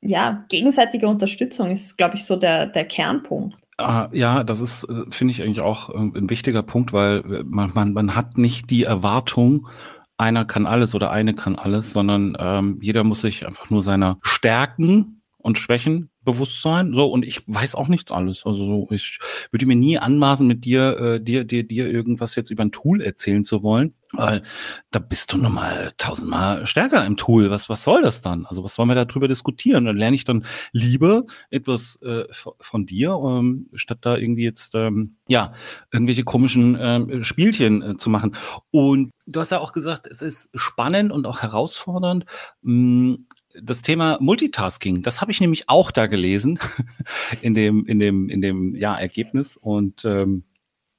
ja, 0.00 0.44
gegenseitige 0.48 1.08
Unterstützung 1.08 1.70
ist, 1.70 1.96
glaube 1.96 2.16
ich, 2.16 2.24
so 2.24 2.36
der, 2.36 2.66
der 2.66 2.84
Kernpunkt. 2.84 3.56
Ah, 3.78 4.08
ja, 4.12 4.42
das 4.42 4.60
ist, 4.60 4.84
äh, 4.84 5.04
finde 5.10 5.32
ich 5.32 5.42
eigentlich 5.42 5.60
auch 5.60 5.90
äh, 5.90 5.98
ein 5.98 6.30
wichtiger 6.30 6.62
Punkt, 6.62 6.92
weil 6.92 7.18
äh, 7.18 7.44
man, 7.44 7.70
man, 7.74 7.92
man 7.92 8.14
hat 8.16 8.36
nicht 8.36 8.70
die 8.70 8.82
Erwartung, 8.82 9.68
einer 10.16 10.44
kann 10.44 10.66
alles 10.66 10.96
oder 10.96 11.12
eine 11.12 11.34
kann 11.34 11.54
alles, 11.54 11.92
sondern 11.92 12.36
ähm, 12.40 12.78
jeder 12.82 13.04
muss 13.04 13.20
sich 13.20 13.46
einfach 13.46 13.70
nur 13.70 13.84
seiner 13.84 14.18
Stärken 14.22 15.22
und 15.36 15.58
Schwächen 15.58 16.10
Bewusstsein. 16.32 16.92
So, 16.92 17.06
und 17.06 17.24
ich 17.24 17.42
weiß 17.46 17.74
auch 17.74 17.88
nichts 17.88 18.12
alles. 18.12 18.44
Also 18.44 18.66
so, 18.66 18.88
ich 18.90 19.18
würde 19.50 19.66
mir 19.66 19.76
nie 19.76 19.98
anmaßen, 19.98 20.46
mit 20.46 20.64
dir, 20.64 20.98
äh, 21.00 21.20
dir, 21.20 21.44
dir, 21.44 21.66
dir 21.66 21.90
irgendwas 21.90 22.34
jetzt 22.34 22.50
über 22.50 22.64
ein 22.64 22.72
Tool 22.72 23.00
erzählen 23.00 23.44
zu 23.44 23.62
wollen. 23.62 23.94
Weil 24.12 24.42
da 24.90 25.00
bist 25.00 25.32
du 25.32 25.36
nochmal 25.36 25.92
tausendmal 25.98 26.66
stärker 26.66 27.04
im 27.04 27.18
Tool. 27.18 27.50
Was, 27.50 27.68
was 27.68 27.84
soll 27.84 28.00
das 28.00 28.22
dann? 28.22 28.46
Also 28.46 28.64
was 28.64 28.74
sollen 28.74 28.88
wir 28.88 28.94
darüber 28.94 29.28
diskutieren? 29.28 29.84
Dann 29.84 29.98
lerne 29.98 30.16
ich 30.16 30.24
dann 30.24 30.46
lieber 30.72 31.24
etwas 31.50 31.96
äh, 32.02 32.24
von 32.58 32.86
dir, 32.86 33.20
ähm, 33.22 33.68
statt 33.74 33.98
da 34.02 34.16
irgendwie 34.16 34.44
jetzt 34.44 34.74
ähm, 34.74 35.16
ja 35.28 35.52
irgendwelche 35.92 36.24
komischen 36.24 36.76
ähm, 36.80 37.22
Spielchen 37.22 37.82
äh, 37.82 37.96
zu 37.96 38.08
machen. 38.08 38.34
Und 38.70 39.10
du 39.26 39.40
hast 39.40 39.50
ja 39.50 39.60
auch 39.60 39.72
gesagt, 39.72 40.06
es 40.06 40.22
ist 40.22 40.48
spannend 40.54 41.12
und 41.12 41.26
auch 41.26 41.42
herausfordernd. 41.42 42.24
Mh, 42.62 42.72
hm, 42.72 43.26
das 43.62 43.82
Thema 43.82 44.18
Multitasking, 44.20 45.02
das 45.02 45.20
habe 45.20 45.32
ich 45.32 45.40
nämlich 45.40 45.68
auch 45.68 45.90
da 45.90 46.06
gelesen 46.06 46.58
in 47.42 47.54
dem, 47.54 47.86
in 47.86 47.98
dem, 47.98 48.28
in 48.28 48.40
dem 48.40 48.74
ja, 48.74 48.94
Ergebnis. 48.94 49.56
Und 49.56 50.04
ähm, 50.04 50.44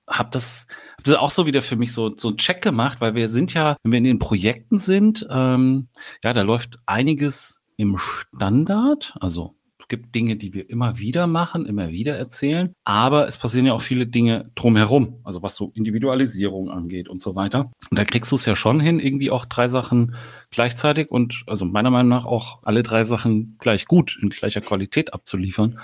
habe 0.08 0.30
das, 0.32 0.68
hab 0.98 1.04
das 1.04 1.16
auch 1.16 1.32
so 1.32 1.46
wieder 1.46 1.62
für 1.62 1.76
mich 1.76 1.94
so, 1.94 2.16
so 2.16 2.30
einen 2.30 2.38
Check 2.38 2.62
gemacht, 2.62 3.00
weil 3.02 3.16
wir 3.16 3.30
sind 3.30 3.54
ja, 3.54 3.78
wenn 3.84 3.92
wir 3.92 3.98
in 4.00 4.04
den 4.06 4.20
Projekten 4.20 4.80
sind, 4.80 5.26
ähm, 5.30 5.90
ja, 6.24 6.34
da 6.34 6.42
läuft 6.42 6.78
einiges 6.86 7.62
im 7.78 7.98
Standard, 7.98 9.16
also 9.20 9.56
gibt 9.90 10.16
Dinge, 10.16 10.38
die 10.38 10.54
wir 10.54 10.70
immer 10.70 11.00
wieder 11.00 11.28
machen, 11.28 11.66
immer 11.66 11.90
wieder 11.90 12.16
erzählen, 12.18 12.74
aber 12.86 13.28
es 13.28 13.38
passieren 13.38 13.66
ja 13.66 13.74
auch 13.74 13.82
viele 13.82 14.08
Dinge 14.08 14.52
drumherum, 14.56 15.20
also 15.24 15.42
was 15.44 15.56
so 15.56 15.72
Individualisierung 15.76 16.70
angeht 16.70 17.10
und 17.10 17.22
so 17.22 17.36
weiter. 17.36 17.72
Und 17.90 18.00
da 18.00 18.06
kriegst 18.06 18.32
du 18.32 18.36
es 18.36 18.46
ja 18.46 18.56
schon 18.56 18.80
hin, 18.80 19.00
irgendwie 19.00 19.32
auch 19.32 19.46
drei 19.46 19.68
Sachen 19.68 20.16
gleichzeitig 20.52 21.12
und 21.12 21.44
also 21.48 21.66
meiner 21.66 21.92
Meinung 21.92 22.10
nach 22.10 22.26
auch 22.26 22.64
alle 22.64 22.84
drei 22.84 23.04
Sachen 23.04 23.58
gleich 23.60 23.86
gut 23.86 24.18
in 24.22 24.30
gleicher 24.30 24.62
Qualität 24.62 25.14
abzuliefern. 25.14 25.80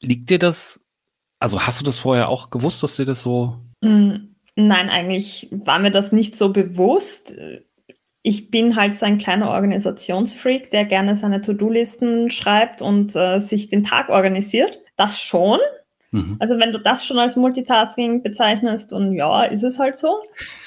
Liegt 0.00 0.30
dir 0.30 0.38
das, 0.38 0.80
also 1.40 1.62
hast 1.62 1.80
du 1.80 1.84
das 1.84 1.98
vorher 1.98 2.28
auch 2.28 2.50
gewusst, 2.50 2.82
dass 2.82 2.96
dir 2.96 3.06
das 3.06 3.22
so? 3.22 3.58
Mm, 3.80 4.34
nein, 4.54 4.90
eigentlich 4.90 5.48
war 5.50 5.78
mir 5.78 5.90
das 5.90 6.12
nicht 6.12 6.36
so 6.36 6.50
bewusst 6.50 7.34
ich 8.26 8.50
bin 8.50 8.74
halt 8.74 8.96
so 8.96 9.04
ein 9.04 9.18
kleiner 9.18 9.50
Organisationsfreak, 9.50 10.70
der 10.70 10.86
gerne 10.86 11.14
seine 11.14 11.42
To-Do-Listen 11.42 12.30
schreibt 12.30 12.80
und 12.80 13.14
äh, 13.14 13.38
sich 13.38 13.68
den 13.68 13.84
Tag 13.84 14.08
organisiert. 14.08 14.80
Das 14.96 15.20
schon. 15.20 15.58
Mhm. 16.10 16.36
Also 16.40 16.58
wenn 16.58 16.72
du 16.72 16.78
das 16.78 17.04
schon 17.04 17.18
als 17.18 17.36
Multitasking 17.36 18.22
bezeichnest 18.22 18.94
und 18.94 19.12
ja, 19.12 19.42
ist 19.42 19.62
es 19.62 19.78
halt 19.78 19.96
so, 19.96 20.16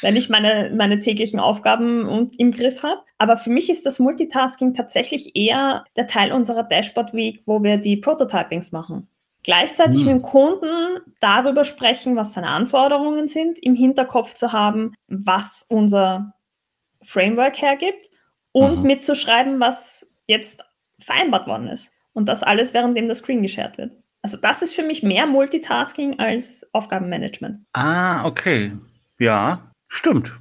wenn 0.01 0.15
ich 0.15 0.29
meine, 0.29 0.71
meine 0.77 0.99
täglichen 0.99 1.39
Aufgaben 1.39 2.29
im 2.37 2.51
Griff 2.51 2.83
habe. 2.83 3.01
Aber 3.17 3.37
für 3.37 3.49
mich 3.49 3.71
ist 3.71 3.87
das 3.87 3.97
Multitasking 3.97 4.75
tatsächlich 4.75 5.35
eher 5.35 5.83
der 5.95 6.05
Teil 6.05 6.33
unserer 6.33 6.61
Dashboard 6.61 7.15
Week, 7.15 7.41
wo 7.47 7.63
wir 7.63 7.77
die 7.77 7.97
Prototypings 7.97 8.71
machen. 8.71 9.07
Gleichzeitig 9.41 10.01
mhm. 10.01 10.05
mit 10.05 10.15
dem 10.17 10.21
Kunden 10.21 10.99
darüber 11.21 11.63
sprechen, 11.63 12.15
was 12.15 12.33
seine 12.33 12.49
Anforderungen 12.49 13.27
sind, 13.27 13.57
im 13.57 13.73
Hinterkopf 13.73 14.35
zu 14.35 14.53
haben, 14.53 14.93
was 15.07 15.65
unser 15.69 16.33
Framework 17.03 17.61
hergibt 17.61 18.11
und 18.51 18.79
mhm. 18.79 18.87
mitzuschreiben, 18.87 19.59
was 19.59 20.11
jetzt 20.27 20.63
vereinbart 20.99 21.47
worden 21.47 21.67
ist. 21.67 21.91
Und 22.13 22.27
das 22.27 22.43
alles, 22.43 22.73
währenddem 22.73 23.07
das 23.07 23.19
Screen 23.19 23.41
geshared 23.41 23.77
wird. 23.77 23.91
Also 24.21 24.37
das 24.37 24.61
ist 24.61 24.73
für 24.73 24.83
mich 24.83 25.03
mehr 25.03 25.25
Multitasking 25.27 26.19
als 26.19 26.67
Aufgabenmanagement. 26.73 27.59
Ah, 27.73 28.25
okay. 28.25 28.71
Ja, 29.19 29.71
stimmt. 29.87 30.33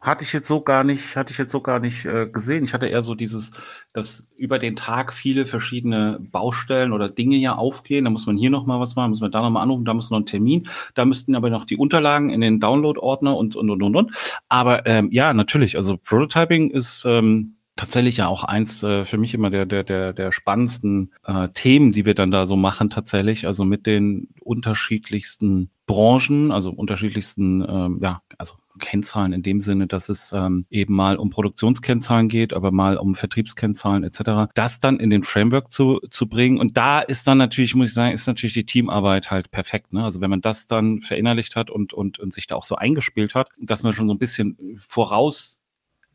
Hatte 0.00 0.24
ich 0.24 0.32
jetzt 0.32 0.46
so 0.46 0.60
gar 0.60 0.84
nicht, 0.84 1.16
hatte 1.16 1.32
ich 1.32 1.38
jetzt 1.38 1.50
so 1.50 1.60
gar 1.60 1.80
nicht 1.80 2.04
äh, 2.04 2.26
gesehen. 2.26 2.64
Ich 2.64 2.72
hatte 2.72 2.86
eher 2.86 3.02
so 3.02 3.14
dieses, 3.14 3.50
dass 3.92 4.28
über 4.36 4.58
den 4.58 4.76
Tag 4.76 5.12
viele 5.12 5.44
verschiedene 5.44 6.18
Baustellen 6.20 6.92
oder 6.92 7.08
Dinge 7.08 7.36
ja 7.36 7.56
aufgehen. 7.56 8.04
Da 8.04 8.10
muss 8.10 8.26
man 8.26 8.36
hier 8.36 8.50
nochmal 8.50 8.80
was 8.80 8.96
machen, 8.96 9.10
muss 9.10 9.20
man 9.20 9.30
da 9.30 9.42
nochmal 9.42 9.62
anrufen, 9.62 9.84
da 9.84 9.94
muss 9.94 10.10
noch 10.10 10.20
ein 10.20 10.26
Termin, 10.26 10.68
da 10.94 11.04
müssten 11.04 11.34
aber 11.34 11.50
noch 11.50 11.64
die 11.64 11.76
Unterlagen 11.76 12.30
in 12.30 12.40
den 12.40 12.60
Download-Ordner 12.60 13.36
und, 13.36 13.56
und, 13.56 13.70
und, 13.70 13.82
und, 13.82 13.96
und. 13.96 14.16
Aber 14.48 14.86
ähm, 14.86 15.10
ja, 15.10 15.32
natürlich, 15.34 15.76
also 15.76 15.96
Prototyping 15.96 16.70
ist 16.70 17.04
ähm, 17.04 17.57
tatsächlich 17.78 18.18
ja 18.18 18.26
auch 18.26 18.44
eins 18.44 18.82
äh, 18.82 19.04
für 19.04 19.16
mich 19.16 19.32
immer 19.32 19.50
der, 19.50 19.64
der, 19.64 19.84
der, 19.84 20.12
der 20.12 20.32
spannendsten 20.32 21.12
äh, 21.24 21.48
Themen, 21.54 21.92
die 21.92 22.04
wir 22.04 22.14
dann 22.14 22.30
da 22.30 22.44
so 22.44 22.56
machen 22.56 22.90
tatsächlich. 22.90 23.46
Also 23.46 23.64
mit 23.64 23.86
den 23.86 24.28
unterschiedlichsten 24.40 25.70
Branchen, 25.86 26.52
also 26.52 26.70
unterschiedlichsten, 26.70 27.64
ähm, 27.66 27.98
ja, 28.02 28.20
also 28.36 28.54
Kennzahlen 28.78 29.32
in 29.32 29.42
dem 29.42 29.60
Sinne, 29.60 29.86
dass 29.86 30.08
es 30.08 30.32
ähm, 30.32 30.66
eben 30.70 30.94
mal 30.94 31.16
um 31.16 31.30
Produktionskennzahlen 31.30 32.28
geht, 32.28 32.52
aber 32.52 32.70
mal 32.70 32.96
um 32.96 33.14
Vertriebskennzahlen 33.14 34.04
etc. 34.04 34.50
Das 34.54 34.78
dann 34.78 34.98
in 34.98 35.10
den 35.10 35.24
Framework 35.24 35.72
zu, 35.72 36.00
zu 36.10 36.28
bringen. 36.28 36.58
Und 36.58 36.76
da 36.76 37.00
ist 37.00 37.26
dann 37.26 37.38
natürlich, 37.38 37.74
muss 37.74 37.88
ich 37.88 37.94
sagen, 37.94 38.14
ist 38.14 38.26
natürlich 38.26 38.54
die 38.54 38.66
Teamarbeit 38.66 39.30
halt 39.30 39.50
perfekt. 39.50 39.92
Ne? 39.92 40.04
Also 40.04 40.20
wenn 40.20 40.30
man 40.30 40.40
das 40.40 40.66
dann 40.66 41.00
verinnerlicht 41.00 41.56
hat 41.56 41.70
und, 41.70 41.92
und, 41.92 42.18
und 42.18 42.32
sich 42.32 42.46
da 42.46 42.54
auch 42.54 42.64
so 42.64 42.76
eingespielt 42.76 43.34
hat, 43.34 43.48
dass 43.58 43.82
man 43.82 43.92
schon 43.92 44.08
so 44.08 44.14
ein 44.14 44.18
bisschen 44.18 44.78
voraus 44.86 45.57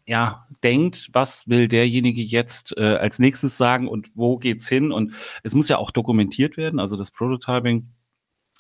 ja, 0.06 0.48
denkt, 0.64 1.10
was 1.14 1.48
will 1.48 1.68
derjenige 1.68 2.22
jetzt 2.22 2.76
äh, 2.78 2.98
als 2.98 3.20
nächstes 3.20 3.58
sagen 3.58 3.88
und 3.88 4.12
wo 4.16 4.38
geht's 4.38 4.68
hin? 4.68 4.92
Und 4.92 5.14
es 5.44 5.54
muss 5.54 5.70
ja 5.70 5.78
auch 5.78 5.92
dokumentiert 5.92 6.58
werden. 6.58 6.80
Also 6.80 6.98
das 6.98 7.12
Prototyping 7.12 7.90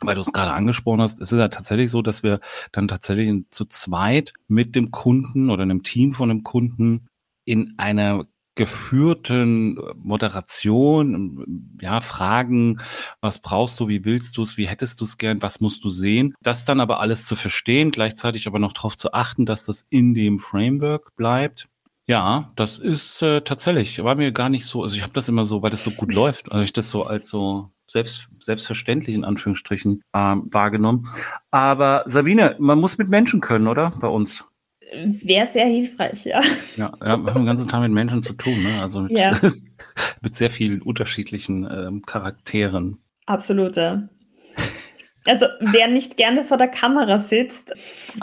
weil 0.05 0.15
du 0.15 0.21
es 0.21 0.33
gerade 0.33 0.53
angesprochen 0.53 1.01
hast, 1.01 1.21
es 1.21 1.31
ist 1.31 1.39
ja 1.39 1.47
tatsächlich 1.47 1.89
so, 1.89 2.01
dass 2.01 2.23
wir 2.23 2.39
dann 2.71 2.87
tatsächlich 2.87 3.45
zu 3.49 3.65
zweit 3.65 4.33
mit 4.47 4.75
dem 4.75 4.91
Kunden 4.91 5.49
oder 5.49 5.63
einem 5.63 5.83
Team 5.83 6.13
von 6.13 6.29
einem 6.29 6.43
Kunden 6.43 7.07
in 7.45 7.75
einer 7.77 8.25
geführten 8.55 9.79
Moderation, 9.95 11.75
ja, 11.81 12.01
Fragen, 12.01 12.79
was 13.21 13.39
brauchst 13.39 13.79
du, 13.79 13.87
wie 13.87 14.05
willst 14.05 14.37
du 14.37 14.43
es, 14.43 14.57
wie 14.57 14.67
hättest 14.67 15.01
du 15.01 15.05
es 15.05 15.17
gern, 15.17 15.41
was 15.41 15.59
musst 15.59 15.83
du 15.83 15.89
sehen, 15.89 16.35
das 16.41 16.65
dann 16.65 16.79
aber 16.79 16.99
alles 16.99 17.25
zu 17.25 17.35
verstehen, 17.35 17.91
gleichzeitig 17.91 18.47
aber 18.47 18.59
noch 18.59 18.73
darauf 18.73 18.95
zu 18.95 19.13
achten, 19.13 19.45
dass 19.45 19.65
das 19.65 19.85
in 19.89 20.13
dem 20.13 20.39
Framework 20.39 21.15
bleibt. 21.15 21.67
Ja, 22.05 22.51
das 22.57 22.79
ist 22.79 23.21
äh, 23.21 23.41
tatsächlich, 23.41 24.03
war 24.03 24.15
mir 24.15 24.33
gar 24.33 24.49
nicht 24.49 24.65
so, 24.65 24.83
also 24.83 24.95
ich 24.95 25.03
habe 25.03 25.13
das 25.13 25.29
immer 25.29 25.45
so, 25.45 25.61
weil 25.61 25.71
das 25.71 25.83
so 25.83 25.91
gut 25.91 26.13
läuft, 26.13 26.51
also 26.51 26.63
ich 26.63 26.73
das 26.73 26.89
so 26.89 27.05
als 27.05 27.29
so 27.29 27.69
selbst, 27.87 28.27
selbstverständlich 28.39 29.15
in 29.15 29.23
Anführungsstrichen 29.23 30.01
äh, 30.11 30.17
wahrgenommen. 30.17 31.07
Aber 31.51 32.03
Sabine, 32.05 32.55
man 32.59 32.79
muss 32.79 32.97
mit 32.97 33.09
Menschen 33.09 33.39
können, 33.39 33.67
oder? 33.67 33.93
Bei 34.01 34.07
uns. 34.07 34.43
Wäre 35.05 35.47
sehr 35.47 35.65
hilfreich, 35.65 36.25
ja. 36.25 36.41
Ja, 36.77 36.91
wir 36.99 37.09
haben 37.09 37.25
den 37.25 37.45
ganzen 37.45 37.67
Tag 37.67 37.81
mit 37.81 37.91
Menschen 37.91 38.23
zu 38.23 38.33
tun, 38.33 38.61
ne? 38.63 38.81
Also 38.81 39.01
mit, 39.01 39.11
ja. 39.11 39.37
mit 40.21 40.35
sehr 40.35 40.49
vielen 40.49 40.81
unterschiedlichen 40.81 41.67
ähm, 41.69 42.01
Charakteren. 42.05 42.97
Absolut, 43.25 43.75
ja. 43.75 44.07
Also 45.25 45.45
wer 45.59 45.87
nicht 45.87 46.17
gerne 46.17 46.43
vor 46.43 46.57
der 46.57 46.67
Kamera 46.67 47.17
sitzt, 47.17 47.73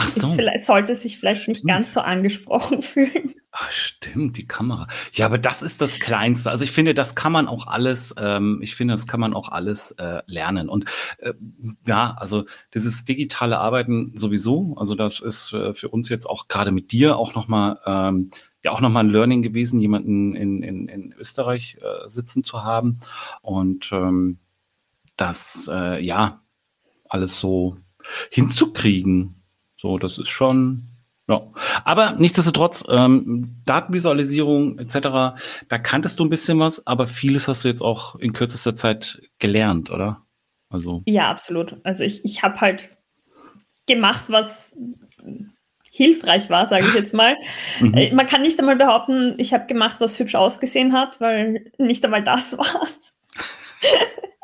so. 0.06 0.36
sollte 0.58 0.94
sich 0.94 1.18
vielleicht 1.18 1.48
nicht 1.48 1.66
ganz 1.66 1.94
so 1.94 2.00
angesprochen 2.00 2.82
fühlen. 2.82 3.34
Ach, 3.52 3.70
stimmt, 3.72 4.36
die 4.36 4.46
Kamera. 4.46 4.86
Ja, 5.12 5.26
aber 5.26 5.38
das 5.38 5.62
ist 5.62 5.80
das 5.80 5.98
Kleinste. 5.98 6.50
Also 6.50 6.62
ich 6.62 6.70
finde, 6.70 6.94
das 6.94 7.16
kann 7.16 7.32
man 7.32 7.48
auch 7.48 7.66
alles, 7.66 8.14
ähm, 8.16 8.60
ich 8.62 8.76
finde, 8.76 8.94
das 8.94 9.08
kann 9.08 9.18
man 9.18 9.34
auch 9.34 9.48
alles 9.48 9.90
äh, 9.92 10.22
lernen. 10.26 10.68
Und 10.68 10.84
äh, 11.18 11.32
ja, 11.84 12.14
also 12.16 12.44
dieses 12.74 13.04
digitale 13.04 13.58
Arbeiten 13.58 14.12
sowieso, 14.16 14.76
also 14.78 14.94
das 14.94 15.18
ist 15.18 15.52
äh, 15.52 15.74
für 15.74 15.88
uns 15.88 16.08
jetzt 16.10 16.26
auch 16.26 16.46
gerade 16.46 16.70
mit 16.70 16.92
dir 16.92 17.16
auch 17.16 17.34
nochmal, 17.34 17.80
ähm, 17.86 18.30
ja 18.62 18.70
auch 18.70 18.80
nochmal 18.80 19.04
ein 19.04 19.10
Learning 19.10 19.42
gewesen, 19.42 19.80
jemanden 19.80 20.36
in, 20.36 20.62
in, 20.62 20.88
in 20.88 21.12
Österreich 21.18 21.78
äh, 21.80 22.08
sitzen 22.08 22.44
zu 22.44 22.62
haben. 22.62 23.00
Und 23.42 23.90
ähm, 23.90 24.38
das, 25.16 25.68
äh, 25.72 26.00
ja, 26.00 26.40
alles 27.10 27.38
so 27.38 27.76
hinzukriegen. 28.30 29.34
So, 29.76 29.98
das 29.98 30.18
ist 30.18 30.28
schon, 30.28 30.88
ja. 31.28 31.42
Aber 31.84 32.14
nichtsdestotrotz, 32.18 32.84
ähm, 32.88 33.56
Datenvisualisierung 33.66 34.78
etc., 34.78 34.94
da 35.68 35.78
kanntest 35.78 36.18
du 36.18 36.24
ein 36.24 36.30
bisschen 36.30 36.58
was, 36.58 36.86
aber 36.86 37.06
vieles 37.06 37.48
hast 37.48 37.64
du 37.64 37.68
jetzt 37.68 37.82
auch 37.82 38.16
in 38.16 38.32
kürzester 38.32 38.74
Zeit 38.74 39.20
gelernt, 39.38 39.90
oder? 39.90 40.22
Also. 40.68 41.02
Ja, 41.06 41.30
absolut. 41.30 41.76
Also 41.84 42.04
ich, 42.04 42.24
ich 42.24 42.42
habe 42.42 42.60
halt 42.60 42.90
gemacht, 43.86 44.24
was 44.28 44.76
hilfreich 45.90 46.48
war, 46.48 46.66
sage 46.66 46.86
ich 46.86 46.94
jetzt 46.94 47.14
mal. 47.14 47.36
Mhm. 47.80 47.94
Äh, 47.94 48.12
man 48.12 48.26
kann 48.26 48.42
nicht 48.42 48.58
einmal 48.58 48.76
behaupten, 48.76 49.34
ich 49.38 49.54
habe 49.54 49.66
gemacht, 49.66 50.00
was 50.00 50.18
hübsch 50.18 50.34
ausgesehen 50.34 50.92
hat, 50.92 51.18
weil 51.18 51.72
nicht 51.78 52.04
einmal 52.04 52.22
das 52.22 52.58
war's. 52.58 53.14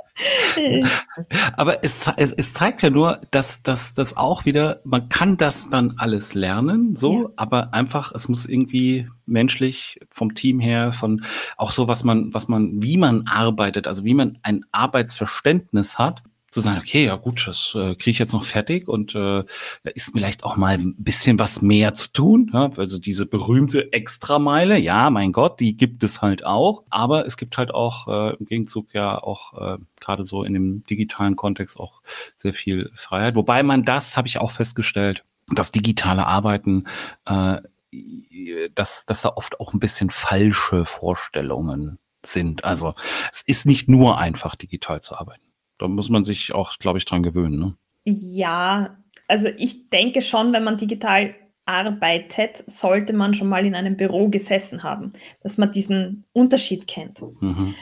Aber 1.57 1.85
es, 1.85 2.11
es, 2.17 2.33
es 2.33 2.53
zeigt 2.55 2.83
ja 2.83 2.91
nur, 2.91 3.21
dass 3.31 3.63
dass 3.63 3.95
das 3.95 4.17
auch 4.17 4.45
wieder, 4.45 4.81
man 4.85 5.09
kann 5.09 5.37
das 5.37 5.69
dann 5.69 5.95
alles 5.99 6.35
lernen, 6.35 6.97
so, 6.97 7.25
ja. 7.25 7.29
aber 7.37 7.75
einfach, 7.75 8.13
es 8.15 8.29
muss 8.29 8.47
irgendwie 8.47 9.09
menschlich 9.27 10.01
vom 10.11 10.35
Team 10.35 10.61
her, 10.61 10.93
von 10.93 11.25
auch 11.57 11.71
so, 11.71 11.89
was 11.89 12.05
man, 12.05 12.33
was 12.33 12.49
man, 12.49 12.83
wie 12.83 12.97
man 12.97 13.27
arbeitet, 13.27 13.87
also 13.87 14.05
wie 14.05 14.15
man 14.15 14.39
ein 14.43 14.65
Arbeitsverständnis 14.73 15.99
hat, 15.99 16.23
zu 16.57 16.63
sagen, 16.63 16.79
okay, 16.79 17.05
ja 17.05 17.17
gut, 17.17 17.47
das 17.47 17.75
äh, 17.75 17.95
kriege 17.97 18.13
ich 18.13 18.19
jetzt 18.19 18.33
noch 18.33 18.45
fertig 18.45 18.89
und 18.89 19.15
äh, 19.15 19.45
da 19.45 19.91
ist 19.95 20.13
vielleicht 20.15 20.43
auch 20.43 20.57
mal 20.57 20.73
ein 20.73 20.95
bisschen 20.97 21.39
was 21.39 21.61
mehr 21.61 21.93
zu 21.93 22.11
tun. 22.11 22.51
Ja? 22.55 22.71
Also 22.79 22.99
diese 22.99 23.27
berühmte 23.27 23.93
Extrameile, 23.93 24.79
ja, 24.79 25.11
mein 25.11 25.33
Gott, 25.33 25.61
die 25.61 25.77
gibt 25.77 26.03
es 26.03 26.23
halt 26.23 26.47
auch. 26.47 26.85
Aber 26.89 27.27
es 27.27 27.37
gibt 27.37 27.59
halt 27.59 27.75
auch 27.75 28.09
äh, 28.09 28.37
im 28.37 28.47
Gegenzug 28.47 28.95
ja 28.95 29.23
auch 29.23 29.53
äh, 29.53 29.79
gerade 30.01 30.25
so 30.25 30.45
in 30.45 30.55
dem 30.55 30.83
digitalen 30.85 31.37
Kontext 31.37 31.79
auch 31.79 32.01
sehr 32.39 32.55
viel 32.55 32.91
Freiheit. 32.95 33.37
Wobei 33.37 33.63
man 33.63 33.85
das, 33.85 34.17
habe 34.17 34.29
ich 34.29 34.39
auch 34.39 34.51
festgestellt, 34.51 35.25
das 35.49 35.73
digitale 35.73 36.27
Arbeiten 36.27 36.87
äh, 37.27 37.59
dass, 38.75 39.05
dass 39.05 39.21
da 39.21 39.29
oft 39.37 39.61
auch 39.61 39.75
ein 39.75 39.81
bisschen 39.81 40.09
falsche 40.09 40.87
Vorstellungen 40.87 41.99
sind. 42.25 42.65
Also 42.65 42.95
es 43.31 43.43
ist 43.43 43.67
nicht 43.67 43.91
nur 43.91 44.17
einfach, 44.19 44.57
digital 44.57 45.03
zu 45.03 45.17
arbeiten. 45.17 45.46
Da 45.79 45.89
muss 45.89 46.09
man 46.09 46.25
sich 46.25 46.55
auch, 46.55 46.79
glaube 46.79 46.99
ich, 46.99 47.05
dran 47.05 47.23
gewöhnen. 47.23 47.59
Ne? 47.59 47.77
Ja, 48.05 48.97
also 49.29 49.49
ich 49.57 49.91
denke 49.91 50.23
schon, 50.23 50.53
wenn 50.53 50.65
man 50.65 50.79
digital 50.79 51.35
arbeitet, 51.67 52.63
sollte 52.67 53.13
man 53.13 53.35
schon 53.35 53.49
mal 53.49 53.67
in 53.67 53.75
einem 53.75 53.97
Büro 53.97 54.29
gesessen 54.29 54.83
haben, 54.83 55.13
dass 55.43 55.59
man 55.59 55.73
diesen 55.73 56.25
Unterschied 56.33 56.87
kennt. 56.87 57.21
Mhm. 57.41 57.75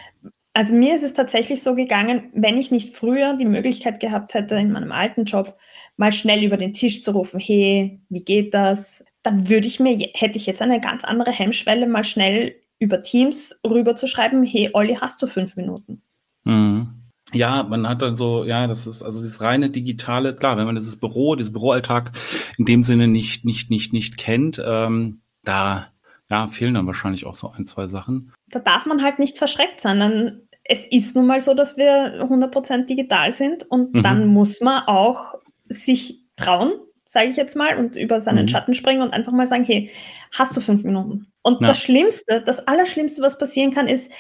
Also 0.55 0.73
mir 0.73 0.95
ist 0.95 1.03
es 1.03 1.13
tatsächlich 1.13 1.63
so 1.63 1.75
gegangen, 1.75 2.31
wenn 2.33 2.57
ich 2.57 2.71
nicht 2.71 2.97
früher 2.97 3.37
die 3.37 3.45
Möglichkeit 3.45 4.01
gehabt 4.01 4.35
hätte, 4.35 4.55
in 4.55 4.73
meinem 4.73 4.93
alten 4.93 5.25
Job 5.25 5.59
mal 5.97 6.13
schnell 6.13 6.45
über 6.45 6.57
den 6.57 6.73
Tisch 6.73 7.03
zu 7.03 7.11
rufen, 7.11 7.41
hey, 7.41 8.01
wie 8.09 8.25
geht 8.25 8.55
das? 8.55 9.05
Dann 9.23 9.49
würde 9.49 9.67
ich 9.67 9.81
mir, 9.81 9.99
hätte 10.15 10.39
ich 10.39 10.47
jetzt 10.47 10.63
eine 10.63 10.81
ganz 10.81 11.05
andere 11.05 11.33
Hemmschwelle, 11.33 11.87
mal 11.87 12.05
schnell 12.05 12.55
über 12.79 13.03
Teams 13.03 13.61
rüber 13.67 13.97
zu 13.97 14.07
schreiben, 14.07 14.45
hey 14.45 14.71
Olli, 14.73 14.95
hast 14.95 15.21
du 15.23 15.27
fünf 15.27 15.57
Minuten? 15.57 16.03
Mhm. 16.45 17.04
Ja, 17.33 17.63
man 17.63 17.89
hat 17.89 18.03
dann 18.03 18.17
so, 18.17 18.45
ja, 18.45 18.67
das 18.67 18.87
ist 18.87 19.03
also 19.03 19.23
das 19.23 19.41
reine 19.41 19.71
digitale, 19.71 20.37
klar, 20.37 20.57
wenn 20.57 20.67
man 20.67 20.75
dieses 20.75 20.97
Büro, 20.97 21.35
dieses 21.37 21.53
Büroalltag 21.53 22.13
in 22.59 22.65
dem 22.65 22.83
Sinne 22.83 23.09
nicht, 23.09 23.45
nicht, 23.45 23.71
nicht, 23.71 23.93
nicht 23.93 24.19
kennt, 24.19 24.63
ähm, 24.65 25.23
da 25.43 25.89
ja, 26.31 26.49
fehlen 26.49 26.75
dann 26.75 26.87
wahrscheinlich 26.87 27.27
auch 27.27 27.35
so 27.35 27.51
ein, 27.51 27.67
zwei 27.67 27.87
Sachen. 27.87 28.33
Da 28.49 28.59
darf 28.59 28.87
man 28.87 29.03
halt 29.03 29.19
nicht 29.19 29.39
verschreckt 29.39 29.81
sein. 29.81 30.01
Dann, 30.01 30.43
es 30.65 30.87
ist 30.87 31.17
nun 31.17 31.27
mal 31.27 31.41
so, 31.41 31.55
dass 31.55 31.77
wir 31.77 32.25
100% 32.25 32.87
digital 32.87 33.33
sind 33.33 33.65
und 33.65 33.95
mhm. 33.95 34.03
dann 34.03 34.27
muss 34.27 34.61
man 34.61 34.85
auch 34.87 35.35
sich 35.69 36.25
trauen, 36.37 36.73
sage 37.07 37.29
ich 37.29 37.37
jetzt 37.37 37.57
mal, 37.57 37.79
und 37.79 37.97
über 37.97 38.21
seinen 38.21 38.45
mhm. 38.45 38.49
Schatten 38.49 38.75
springen 38.75 39.03
und 39.03 39.13
einfach 39.13 39.33
mal 39.33 39.47
sagen, 39.47 39.65
hey, 39.65 39.91
hast 40.33 40.57
du 40.57 40.61
fünf 40.61 40.85
Minuten? 40.85 41.27
Und 41.43 41.61
ja. 41.61 41.69
das 41.69 41.81
Schlimmste, 41.81 42.43
das 42.45 42.67
Allerschlimmste, 42.67 43.23
was 43.23 43.39
passieren 43.39 43.71
kann, 43.71 43.87
ist, 43.87 44.11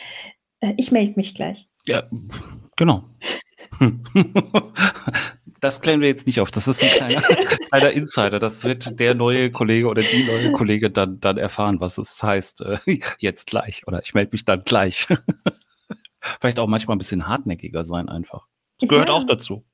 äh, 0.60 0.74
ich 0.76 0.92
melde 0.92 1.14
mich 1.16 1.34
gleich. 1.34 1.68
Ja, 1.86 2.04
genau. 2.76 3.04
das 5.60 5.80
klären 5.80 6.00
wir 6.00 6.08
jetzt 6.08 6.26
nicht 6.26 6.40
auf. 6.40 6.50
Das 6.50 6.68
ist 6.68 6.82
ein 6.82 6.90
kleiner, 6.90 7.22
kleiner 7.70 7.90
Insider. 7.90 8.38
Das 8.38 8.64
wird 8.64 8.98
der 8.98 9.14
neue 9.14 9.50
Kollege 9.50 9.88
oder 9.88 10.02
die 10.02 10.24
neue 10.24 10.52
Kollege 10.52 10.90
dann, 10.90 11.20
dann 11.20 11.38
erfahren, 11.38 11.80
was 11.80 11.98
es 11.98 12.22
heißt, 12.22 12.60
äh, 12.62 12.78
jetzt 13.18 13.46
gleich 13.46 13.86
oder 13.86 14.02
ich 14.02 14.14
melde 14.14 14.30
mich 14.32 14.44
dann 14.44 14.62
gleich. 14.64 15.06
Vielleicht 16.40 16.58
auch 16.58 16.68
manchmal 16.68 16.96
ein 16.96 16.98
bisschen 16.98 17.28
hartnäckiger 17.28 17.84
sein 17.84 18.08
einfach. 18.08 18.46
Gehört 18.80 19.08
ja. 19.08 19.14
auch 19.14 19.24
dazu. 19.24 19.64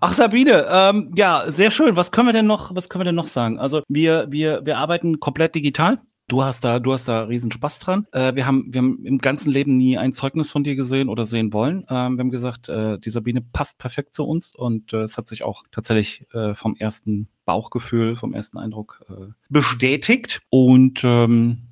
Ach 0.00 0.12
Sabine, 0.12 0.66
ähm, 0.70 1.12
ja, 1.14 1.44
sehr 1.48 1.70
schön. 1.70 1.94
Was 1.94 2.10
können 2.10 2.28
wir 2.28 2.32
denn 2.32 2.46
noch, 2.46 2.74
was 2.74 2.88
können 2.88 3.00
wir 3.00 3.06
denn 3.06 3.14
noch 3.14 3.28
sagen? 3.28 3.58
Also 3.58 3.82
wir, 3.88 4.26
wir, 4.30 4.64
wir 4.64 4.78
arbeiten 4.78 5.20
komplett 5.20 5.54
digital. 5.54 6.00
Du 6.30 6.44
hast 6.44 6.64
da, 6.64 6.78
du 6.78 6.92
hast 6.92 7.08
da 7.08 7.24
riesen 7.24 7.50
Spaß 7.50 7.80
dran. 7.80 8.06
Äh, 8.12 8.36
wir 8.36 8.46
haben, 8.46 8.72
wir 8.72 8.78
haben 8.78 9.04
im 9.04 9.18
ganzen 9.18 9.50
Leben 9.50 9.76
nie 9.76 9.98
ein 9.98 10.12
Zeugnis 10.12 10.48
von 10.48 10.62
dir 10.62 10.76
gesehen 10.76 11.08
oder 11.08 11.26
sehen 11.26 11.52
wollen. 11.52 11.84
Ähm, 11.90 12.16
wir 12.16 12.20
haben 12.20 12.30
gesagt, 12.30 12.68
äh, 12.68 13.00
die 13.00 13.10
Sabine 13.10 13.40
passt 13.40 13.78
perfekt 13.78 14.14
zu 14.14 14.22
uns 14.22 14.54
und 14.54 14.92
äh, 14.92 14.98
es 14.98 15.18
hat 15.18 15.26
sich 15.26 15.42
auch 15.42 15.64
tatsächlich 15.72 16.32
äh, 16.32 16.54
vom 16.54 16.76
ersten 16.76 17.28
Bauchgefühl, 17.46 18.14
vom 18.14 18.32
ersten 18.32 18.58
Eindruck 18.58 19.04
äh, 19.10 19.32
bestätigt. 19.48 20.40
Und 20.50 21.02
ähm, 21.02 21.62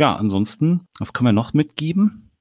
ja, 0.00 0.16
ansonsten, 0.16 0.88
was 0.98 1.12
können 1.12 1.28
wir 1.28 1.32
noch 1.32 1.54
mitgeben? 1.54 2.32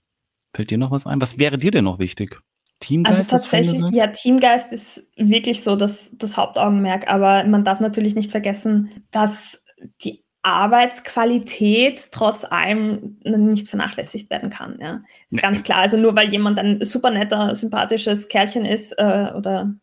Fällt 0.55 0.71
dir 0.71 0.79
noch 0.79 0.89
was 0.89 1.05
ein? 1.05 1.21
Was 1.21 1.37
wäre 1.37 1.59
dir 1.59 1.69
denn 1.69 1.83
noch 1.83 1.99
wichtig? 1.99 2.41
Teamgeist? 2.79 3.19
Also 3.19 3.29
tatsächlich, 3.29 3.81
ja, 3.91 4.07
Teamgeist 4.07 4.73
ist 4.73 5.07
wirklich 5.15 5.61
so 5.61 5.75
das, 5.75 6.17
das 6.17 6.37
Hauptaugenmerk, 6.37 7.07
aber 7.07 7.43
man 7.43 7.63
darf 7.63 7.79
natürlich 7.81 8.15
nicht 8.15 8.31
vergessen, 8.31 8.89
dass 9.11 9.61
die 10.03 10.23
Arbeitsqualität 10.53 12.09
trotz 12.11 12.43
allem 12.43 13.17
nicht 13.23 13.69
vernachlässigt 13.69 14.29
werden 14.29 14.49
kann. 14.49 14.77
Ja. 14.81 15.01
Ist 15.29 15.33
nee. 15.33 15.41
ganz 15.41 15.63
klar. 15.63 15.79
Also 15.79 15.97
nur 15.97 16.15
weil 16.15 16.29
jemand 16.29 16.59
ein 16.59 16.83
super 16.83 17.11
netter, 17.11 17.55
sympathisches 17.55 18.27
Kerlchen 18.27 18.65
ist 18.65 18.93
äh, 18.93 19.31
oder 19.35 19.73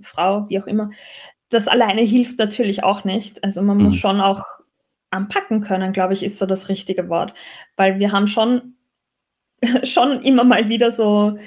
Frau, 0.00 0.48
wie 0.48 0.60
auch 0.60 0.66
immer, 0.66 0.90
das 1.48 1.68
alleine 1.68 2.02
hilft 2.02 2.38
natürlich 2.38 2.82
auch 2.82 3.04
nicht. 3.04 3.42
Also 3.44 3.62
man 3.62 3.78
mhm. 3.78 3.84
muss 3.84 3.96
schon 3.96 4.20
auch 4.20 4.44
anpacken 5.10 5.60
können, 5.60 5.92
glaube 5.92 6.12
ich, 6.12 6.22
ist 6.22 6.38
so 6.38 6.46
das 6.46 6.68
richtige 6.68 7.08
Wort. 7.08 7.34
Weil 7.76 7.98
wir 7.98 8.12
haben 8.12 8.26
schon, 8.26 8.74
schon 9.84 10.22
immer 10.22 10.44
mal 10.44 10.68
wieder 10.68 10.90
so 10.90 11.38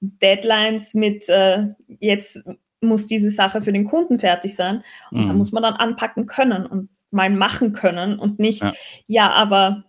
Deadlines 0.00 0.94
mit 0.94 1.28
äh, 1.28 1.66
jetzt 2.00 2.42
muss 2.80 3.06
diese 3.06 3.30
Sache 3.30 3.60
für 3.60 3.72
den 3.72 3.84
Kunden 3.84 4.18
fertig 4.18 4.54
sein. 4.54 4.82
Und 5.10 5.24
mhm. 5.24 5.28
da 5.28 5.32
muss 5.34 5.52
man 5.52 5.62
dann 5.62 5.74
anpacken 5.74 6.26
können. 6.26 6.66
Und 6.66 6.90
mal 7.10 7.30
machen 7.30 7.72
können 7.72 8.18
und 8.18 8.38
nicht, 8.38 8.62
ja, 8.62 8.72
ja 9.06 9.32
aber 9.32 9.84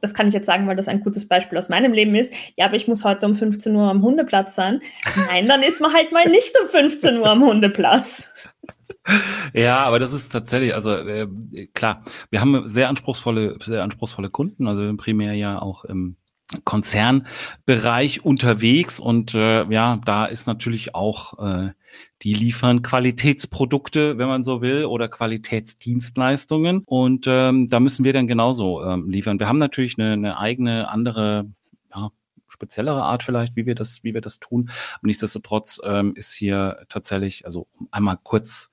das 0.00 0.14
kann 0.14 0.28
ich 0.28 0.34
jetzt 0.34 0.46
sagen, 0.46 0.66
weil 0.66 0.76
das 0.76 0.88
ein 0.88 1.00
gutes 1.00 1.28
Beispiel 1.28 1.58
aus 1.58 1.68
meinem 1.68 1.92
Leben 1.92 2.14
ist. 2.14 2.32
Ja, 2.56 2.66
aber 2.66 2.76
ich 2.76 2.88
muss 2.88 3.04
heute 3.04 3.26
um 3.26 3.34
15 3.34 3.74
Uhr 3.74 3.90
am 3.90 4.02
Hundeplatz 4.02 4.54
sein. 4.54 4.80
Nein, 5.28 5.46
dann 5.46 5.62
ist 5.62 5.80
man 5.80 5.92
halt 5.92 6.12
mal 6.12 6.26
nicht 6.28 6.54
um 6.60 6.68
15 6.68 7.18
Uhr 7.18 7.28
am 7.28 7.42
Hundeplatz. 7.42 8.30
Ja, 9.54 9.78
aber 9.78 9.98
das 9.98 10.12
ist 10.12 10.28
tatsächlich, 10.28 10.74
also 10.74 10.92
äh, 10.94 11.26
klar, 11.74 12.04
wir 12.30 12.40
haben 12.40 12.68
sehr 12.68 12.88
anspruchsvolle, 12.88 13.56
sehr 13.60 13.82
anspruchsvolle 13.82 14.30
Kunden, 14.30 14.68
also 14.68 14.94
primär 14.96 15.32
ja 15.32 15.60
auch 15.60 15.84
im 15.84 16.16
Konzernbereich 16.64 18.24
unterwegs 18.24 19.00
und 19.00 19.34
äh, 19.34 19.64
ja, 19.72 19.98
da 20.04 20.26
ist 20.26 20.46
natürlich 20.46 20.94
auch 20.94 21.38
äh, 21.44 21.70
die 22.22 22.34
liefern 22.34 22.82
Qualitätsprodukte, 22.82 24.18
wenn 24.18 24.28
man 24.28 24.42
so 24.42 24.60
will, 24.60 24.84
oder 24.84 25.08
Qualitätsdienstleistungen. 25.08 26.82
Und 26.86 27.26
ähm, 27.28 27.68
da 27.68 27.80
müssen 27.80 28.04
wir 28.04 28.12
dann 28.12 28.26
genauso 28.26 28.84
ähm, 28.84 29.08
liefern. 29.10 29.40
Wir 29.40 29.48
haben 29.48 29.58
natürlich 29.58 29.98
eine, 29.98 30.12
eine 30.12 30.38
eigene, 30.38 30.88
andere, 30.88 31.50
ja, 31.94 32.10
speziellere 32.48 33.02
Art 33.02 33.22
vielleicht, 33.22 33.56
wie 33.56 33.66
wir 33.66 33.74
das, 33.74 34.04
wie 34.04 34.14
wir 34.14 34.20
das 34.20 34.40
tun. 34.40 34.70
Aber 34.94 35.06
nichtsdestotrotz 35.06 35.80
ähm, 35.84 36.14
ist 36.14 36.32
hier 36.32 36.84
tatsächlich, 36.88 37.46
also 37.46 37.66
einmal 37.90 38.18
kurz 38.22 38.70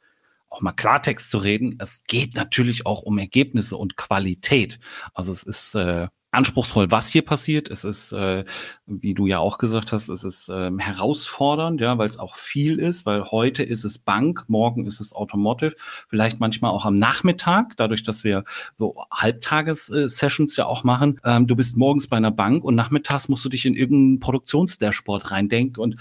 auch 0.50 0.62
mal 0.62 0.72
Klartext 0.72 1.30
zu 1.30 1.38
reden, 1.40 1.78
es 1.80 2.04
geht 2.06 2.36
natürlich 2.36 2.86
auch 2.86 3.02
um 3.02 3.18
Ergebnisse 3.18 3.76
und 3.78 3.98
Qualität. 3.98 4.80
Also 5.14 5.32
es 5.32 5.44
ist 5.44 5.76
äh, 5.76 6.08
anspruchsvoll, 6.32 6.92
was 6.92 7.08
hier 7.08 7.24
passiert. 7.24 7.70
Es 7.70 7.84
ist, 7.84 8.12
äh, 8.12 8.44
wie 8.86 9.14
du 9.14 9.28
ja 9.28 9.40
auch 9.40 9.58
gesagt 9.58 9.94
hast, 9.94 10.10
es 10.10 10.24
ist 10.24 10.50
ähm, 10.54 10.78
herausfordernd, 10.78 11.80
ja, 11.80 11.98
weil 11.98 12.10
es 12.10 12.20
auch 12.20 12.36
viel 12.36 12.80
ist, 12.80 13.06
weil 13.06 13.24
heute 13.24 13.64
ist 13.64 13.86
es 13.86 13.98
Bank, 13.98 14.46
morgen 14.48 14.86
ist 14.86 15.00
es 15.00 15.14
Automotive, 15.14 15.76
vielleicht 16.10 16.40
manchmal 16.40 16.72
auch 16.72 16.86
am 16.86 17.00
Nachmittag, 17.00 17.78
dadurch, 17.78 18.04
dass 18.04 18.24
wir 18.24 18.44
so 18.78 19.04
Halbtages-Sessions 19.12 20.58
ja 20.58 20.66
auch 20.66 20.84
machen. 20.84 21.20
Ähm, 21.24 21.48
du 21.48 21.56
bist 21.56 21.78
morgens 21.78 22.08
bei 22.08 22.18
einer 22.18 22.32
Bank 22.32 22.64
und 22.64 22.76
nachmittags 22.76 23.30
musst 23.30 23.46
du 23.46 23.50
dich 23.50 23.66
in 23.66 23.76
irgendeinen 23.76 24.20
Produktionsdashboard 24.20 25.32
reindenken 25.32 25.82
und 25.82 25.96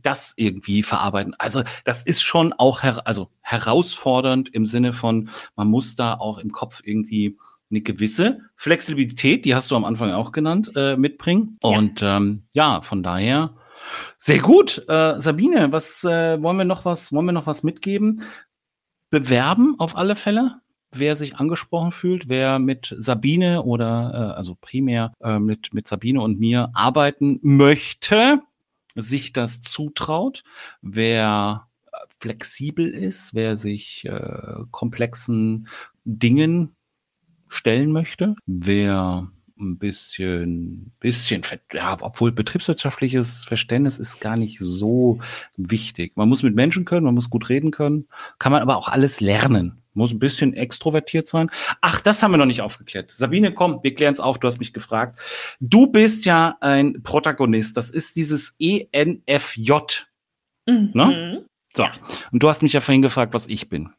das 0.00 0.32
irgendwie 0.36 0.82
verarbeiten. 0.82 1.34
Also 1.38 1.62
das 1.84 2.02
ist 2.02 2.22
schon 2.22 2.52
auch 2.54 2.82
her 2.82 3.06
also 3.06 3.28
herausfordernd 3.42 4.48
im 4.48 4.66
Sinne 4.66 4.92
von, 4.92 5.28
man 5.54 5.68
muss 5.68 5.96
da 5.96 6.14
auch 6.14 6.38
im 6.38 6.50
Kopf 6.50 6.80
irgendwie 6.84 7.36
eine 7.72 7.80
gewisse 7.80 8.40
Flexibilität, 8.56 9.44
die 9.44 9.54
hast 9.54 9.70
du 9.70 9.76
am 9.76 9.84
Anfang 9.84 10.12
auch 10.12 10.30
genannt, 10.30 10.70
äh, 10.76 10.96
mitbringen. 10.96 11.58
Ja. 11.62 11.70
Und 11.70 12.00
ähm, 12.02 12.44
ja, 12.52 12.82
von 12.82 13.02
daher 13.02 13.56
sehr 14.18 14.38
gut. 14.38 14.84
Äh, 14.88 15.18
Sabine, 15.18 15.72
was 15.72 16.04
äh, 16.04 16.40
wollen 16.42 16.58
wir 16.58 16.64
noch 16.64 16.84
was, 16.84 17.12
wollen 17.12 17.26
wir 17.26 17.32
noch 17.32 17.46
was 17.46 17.62
mitgeben? 17.62 18.22
Bewerben 19.10 19.74
auf 19.78 19.96
alle 19.96 20.16
Fälle. 20.16 20.60
Wer 20.94 21.16
sich 21.16 21.36
angesprochen 21.36 21.90
fühlt, 21.90 22.28
wer 22.28 22.58
mit 22.58 22.94
Sabine 22.98 23.62
oder 23.62 24.12
äh, 24.12 24.36
also 24.36 24.56
primär 24.60 25.12
äh, 25.20 25.38
mit, 25.38 25.72
mit 25.72 25.88
Sabine 25.88 26.20
und 26.20 26.38
mir 26.38 26.70
arbeiten 26.74 27.40
möchte, 27.42 28.40
sich 28.94 29.32
das 29.32 29.62
zutraut, 29.62 30.42
wer 30.82 31.66
flexibel 32.20 32.88
ist, 32.88 33.34
wer 33.34 33.56
sich 33.56 34.04
äh, 34.04 34.64
komplexen 34.70 35.66
Dingen 36.04 36.76
stellen 37.52 37.92
möchte. 37.92 38.34
Wer 38.46 39.28
ein 39.62 39.78
bisschen, 39.78 40.92
bisschen, 40.98 41.42
ja, 41.72 41.96
obwohl 42.00 42.32
betriebswirtschaftliches 42.32 43.44
Verständnis 43.44 43.98
ist 43.98 44.20
gar 44.20 44.36
nicht 44.36 44.58
so 44.58 45.18
wichtig. 45.56 46.16
Man 46.16 46.28
muss 46.28 46.42
mit 46.42 46.54
Menschen 46.54 46.84
können, 46.84 47.04
man 47.04 47.14
muss 47.14 47.30
gut 47.30 47.48
reden 47.48 47.70
können, 47.70 48.08
kann 48.38 48.52
man 48.52 48.62
aber 48.62 48.76
auch 48.76 48.88
alles 48.88 49.20
lernen. 49.20 49.82
Muss 49.94 50.12
ein 50.12 50.18
bisschen 50.18 50.54
extrovertiert 50.54 51.28
sein. 51.28 51.50
Ach, 51.82 52.00
das 52.00 52.22
haben 52.22 52.30
wir 52.30 52.38
noch 52.38 52.46
nicht 52.46 52.62
aufgeklärt. 52.62 53.12
Sabine, 53.12 53.52
komm, 53.52 53.80
wir 53.82 53.94
klären 53.94 54.14
es 54.14 54.20
auf. 54.20 54.38
Du 54.38 54.48
hast 54.48 54.58
mich 54.58 54.72
gefragt. 54.72 55.20
Du 55.60 55.92
bist 55.92 56.24
ja 56.24 56.56
ein 56.60 57.02
Protagonist. 57.02 57.76
Das 57.76 57.90
ist 57.90 58.16
dieses 58.16 58.56
ENFJ. 58.58 59.72
Mhm. 60.66 60.90
Ne? 60.94 61.44
So. 61.74 61.86
Und 62.30 62.42
du 62.42 62.48
hast 62.48 62.62
mich 62.62 62.72
ja 62.72 62.80
vorhin 62.80 63.02
gefragt, 63.02 63.34
was 63.34 63.46
ich 63.48 63.68
bin. 63.68 63.90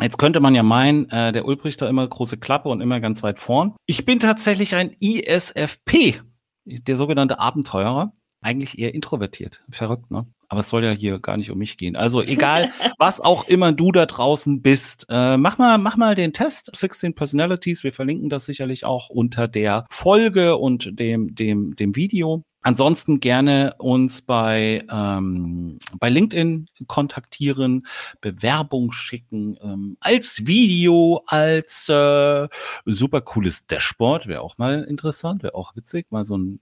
Jetzt 0.00 0.18
könnte 0.18 0.40
man 0.40 0.54
ja 0.54 0.62
meinen, 0.62 1.08
äh, 1.10 1.32
der 1.32 1.44
Ulbricht 1.44 1.82
da 1.82 1.88
immer 1.88 2.06
große 2.06 2.38
Klappe 2.38 2.68
und 2.68 2.80
immer 2.80 3.00
ganz 3.00 3.22
weit 3.22 3.38
vorn. 3.38 3.74
Ich 3.86 4.04
bin 4.04 4.20
tatsächlich 4.20 4.74
ein 4.74 4.96
ISFP, 5.00 6.20
der 6.64 6.96
sogenannte 6.96 7.38
Abenteurer. 7.38 8.12
Eigentlich 8.40 8.78
eher 8.78 8.94
introvertiert. 8.94 9.62
Verrückt, 9.70 10.10
ne? 10.10 10.26
Aber 10.52 10.60
es 10.60 10.68
soll 10.68 10.84
ja 10.84 10.90
hier 10.90 11.18
gar 11.18 11.38
nicht 11.38 11.50
um 11.50 11.56
mich 11.56 11.78
gehen. 11.78 11.96
Also 11.96 12.20
egal, 12.22 12.72
was 12.98 13.22
auch 13.22 13.48
immer 13.48 13.72
du 13.72 13.90
da 13.90 14.04
draußen 14.04 14.60
bist, 14.60 15.06
äh, 15.08 15.38
mach 15.38 15.56
mal, 15.56 15.78
mach 15.78 15.96
mal 15.96 16.14
den 16.14 16.34
Test 16.34 16.70
16 16.76 17.14
Personalities. 17.14 17.82
Wir 17.84 17.94
verlinken 17.94 18.28
das 18.28 18.44
sicherlich 18.44 18.84
auch 18.84 19.08
unter 19.08 19.48
der 19.48 19.86
Folge 19.88 20.58
und 20.58 21.00
dem, 21.00 21.34
dem, 21.34 21.74
dem 21.74 21.96
Video. 21.96 22.44
Ansonsten 22.60 23.20
gerne 23.20 23.76
uns 23.78 24.20
bei, 24.20 24.84
ähm, 24.92 25.78
bei 25.98 26.10
LinkedIn 26.10 26.68
kontaktieren, 26.86 27.86
Bewerbung 28.20 28.92
schicken, 28.92 29.56
ähm, 29.62 29.96
als 30.00 30.46
Video, 30.46 31.22
als 31.28 31.88
äh, 31.88 32.46
super 32.84 33.22
cooles 33.22 33.66
Dashboard, 33.66 34.26
wäre 34.26 34.42
auch 34.42 34.58
mal 34.58 34.84
interessant, 34.84 35.42
wäre 35.42 35.54
auch 35.54 35.74
witzig, 35.76 36.08
mal 36.10 36.26
so 36.26 36.36
ein 36.36 36.60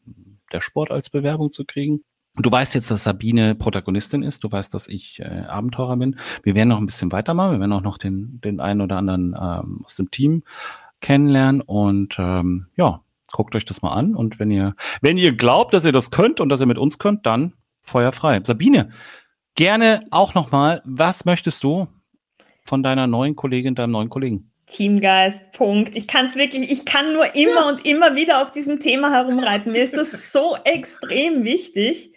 Sport 0.60 0.92
als 0.92 1.10
Bewerbung 1.10 1.52
zu 1.52 1.64
kriegen. 1.64 2.04
Du 2.42 2.50
weißt 2.50 2.74
jetzt, 2.74 2.90
dass 2.90 3.04
Sabine 3.04 3.54
Protagonistin 3.54 4.22
ist. 4.22 4.44
Du 4.44 4.50
weißt, 4.50 4.72
dass 4.72 4.88
ich 4.88 5.20
äh, 5.20 5.44
Abenteurer 5.46 5.96
bin. 5.96 6.16
Wir 6.42 6.54
werden 6.54 6.68
noch 6.68 6.78
ein 6.78 6.86
bisschen 6.86 7.12
weitermachen. 7.12 7.52
Wir 7.52 7.60
werden 7.60 7.72
auch 7.72 7.82
noch 7.82 7.98
den, 7.98 8.40
den 8.42 8.60
einen 8.60 8.80
oder 8.80 8.96
anderen 8.96 9.34
ähm, 9.40 9.82
aus 9.84 9.96
dem 9.96 10.10
Team 10.10 10.42
kennenlernen. 11.00 11.60
Und 11.60 12.16
ähm, 12.18 12.66
ja, 12.76 13.02
guckt 13.32 13.54
euch 13.54 13.64
das 13.64 13.82
mal 13.82 13.92
an. 13.92 14.14
Und 14.14 14.38
wenn 14.38 14.50
ihr, 14.50 14.74
wenn 15.02 15.18
ihr 15.18 15.34
glaubt, 15.34 15.74
dass 15.74 15.84
ihr 15.84 15.92
das 15.92 16.10
könnt 16.10 16.40
und 16.40 16.48
dass 16.48 16.60
ihr 16.60 16.66
mit 16.66 16.78
uns 16.78 16.98
könnt, 16.98 17.26
dann 17.26 17.54
feuerfrei. 17.82 18.40
Sabine, 18.42 18.90
gerne 19.54 20.00
auch 20.10 20.34
nochmal, 20.34 20.82
was 20.84 21.24
möchtest 21.24 21.62
du 21.64 21.88
von 22.62 22.82
deiner 22.82 23.06
neuen 23.06 23.36
Kollegin, 23.36 23.74
deinem 23.74 23.92
neuen 23.92 24.08
Kollegen? 24.08 24.49
Teamgeist, 24.70 25.52
Punkt. 25.52 25.96
Ich 25.96 26.06
kann 26.08 26.26
es 26.26 26.36
wirklich, 26.36 26.70
ich 26.70 26.84
kann 26.84 27.12
nur 27.12 27.34
immer 27.34 27.62
ja. 27.62 27.68
und 27.68 27.84
immer 27.86 28.14
wieder 28.14 28.42
auf 28.42 28.50
diesem 28.50 28.80
Thema 28.80 29.10
herumreiten. 29.10 29.72
Mir 29.72 29.82
ist 29.82 29.96
das 29.96 30.32
so 30.32 30.56
extrem 30.64 31.44
wichtig. 31.44 32.12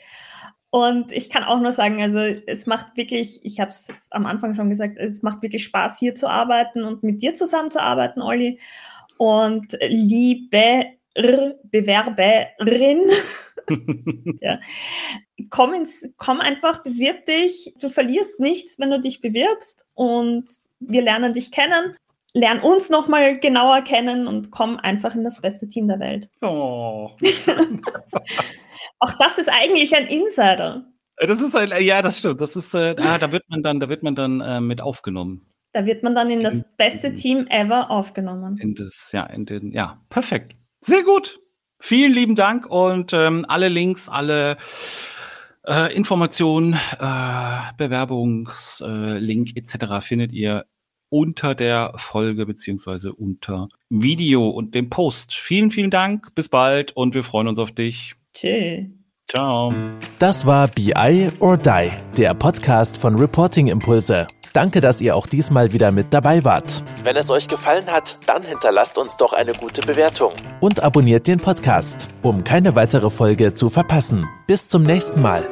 Und 0.69 1.11
ich 1.11 1.29
kann 1.29 1.43
auch 1.43 1.59
nur 1.59 1.71
sagen, 1.71 2.01
also 2.01 2.17
es 2.17 2.65
macht 2.65 2.97
wirklich, 2.97 3.41
ich 3.43 3.59
habe 3.59 3.69
es 3.69 3.89
am 4.09 4.25
Anfang 4.25 4.55
schon 4.55 4.71
gesagt, 4.71 4.97
es 4.97 5.21
macht 5.21 5.43
wirklich 5.43 5.63
Spaß, 5.63 5.99
hier 5.99 6.15
zu 6.15 6.27
arbeiten 6.27 6.83
und 6.83 7.03
mit 7.03 7.21
dir 7.21 7.35
zusammenzuarbeiten, 7.35 8.23
Olli. 8.23 8.59
Und 9.17 9.77
liebe 9.87 10.85
Bewerberin, 11.15 13.01
ja. 14.41 14.59
komm, 15.51 15.75
ins, 15.75 16.09
komm 16.17 16.39
einfach, 16.39 16.81
bewirb 16.81 17.27
dich. 17.27 17.75
Du 17.79 17.89
verlierst 17.89 18.39
nichts, 18.39 18.79
wenn 18.79 18.89
du 18.89 18.99
dich 18.99 19.21
bewirbst. 19.21 19.85
Und 19.93 20.49
wir 20.79 21.03
lernen 21.03 21.33
dich 21.33 21.51
kennen 21.51 21.95
lern 22.34 22.60
uns 22.62 22.89
nochmal 22.89 23.39
genauer 23.39 23.82
kennen 23.82 24.28
und 24.28 24.52
komm 24.52 24.78
einfach 24.78 25.15
in 25.15 25.24
das 25.24 25.41
beste 25.41 25.69
Team 25.69 25.88
der 25.88 26.00
Welt. 26.00 26.30
Oh. 26.41 27.12
Auch 29.00 29.13
das 29.19 29.38
ist 29.38 29.50
eigentlich 29.50 29.96
ein 29.96 30.08
Insider. 30.08 30.86
Das 31.17 31.41
ist 31.41 31.56
ein, 31.56 31.72
ja, 31.84 32.02
das 32.02 32.19
stimmt. 32.19 32.41
Das 32.41 32.56
ist, 32.56 32.74
äh, 32.74 32.96
ah, 32.98 33.17
da 33.17 33.32
wird 33.32 33.43
man 33.50 33.62
dann, 33.62 33.80
da 33.80 33.88
wird 33.88 34.02
man 34.02 34.15
dann 34.15 34.41
äh, 34.41 34.60
mit 34.62 34.82
aufgenommen. 34.82 35.46
Da 35.74 35.86
wird 35.86 36.04
man 36.04 36.15
dann 36.15 36.30
in 36.30 36.43
das 36.43 36.56
in, 36.56 36.65
beste 36.78 37.13
Team 37.13 37.48
ever 37.48 37.89
aufgenommen. 37.89 38.58
In 38.58 38.76
das, 38.76 39.12
ja, 39.12 39.26
in 39.26 39.46
den, 39.46 39.72
ja, 39.72 40.02
perfekt. 40.10 40.56
Sehr 40.82 41.04
gut. 41.04 41.39
Vielen 41.80 42.13
lieben 42.13 42.36
Dank 42.36 42.65
und 42.65 43.13
ähm, 43.13 43.46
alle 43.48 43.67
Links, 43.67 44.08
alle 44.08 44.58
äh, 45.67 45.93
Informationen, 45.96 46.74
äh, 46.74 47.74
Bewerbungslink 47.78 49.56
äh, 49.56 49.60
etc. 49.60 50.06
findet 50.06 50.32
ihr 50.32 50.65
unter 51.13 51.54
der 51.54 51.93
Folge 51.95 52.47
beziehungsweise 52.47 53.13
unter 53.13 53.69
Video 53.91 54.49
und 54.49 54.73
dem 54.73 54.89
Post. 54.89 55.36
Vielen, 55.36 55.69
vielen 55.69 55.91
Dank. 55.91 56.34
Bis 56.34 56.49
bald 56.49 56.91
und 56.93 57.13
wir 57.13 57.23
freuen 57.23 57.47
uns 57.47 57.60
auf 57.60 57.71
dich. 57.71 58.15
Tschüss. 58.34 58.88
Ciao. 59.30 59.71
Das 60.17 60.47
war 60.47 60.67
BI 60.67 61.28
or 61.39 61.58
Die, 61.58 61.89
der 62.17 62.34
Podcast 62.34 62.97
von 62.97 63.15
Reporting 63.15 63.67
Impulse. 63.67 64.26
Danke, 64.54 64.82
dass 64.82 65.02
ihr 65.02 65.15
auch 65.15 65.28
diesmal 65.28 65.71
wieder 65.71 65.91
mit 65.91 66.08
dabei 66.12 66.43
wart. 66.43 66.84
Wenn 67.04 67.15
es 67.15 67.30
euch 67.30 67.47
gefallen 67.47 67.86
hat, 67.91 68.17
dann 68.26 68.41
hinterlasst 68.41 68.97
uns 68.97 69.15
doch 69.15 69.34
eine 69.34 69.54
gute 69.54 69.82
Bewertung 69.82 70.34
und 70.62 70.82
abonniert 70.82 71.28
den 71.28 71.39
Podcast, 71.39 72.10
um 72.23 72.43
keine 72.43 72.76
weitere 72.76 73.12
Folge 73.12 73.54
zu 73.54 73.69
verpassen. 73.69 74.28
Bis 74.47 74.67
zum 74.67 74.82
nächsten 74.82 75.21
Mal. 75.21 75.47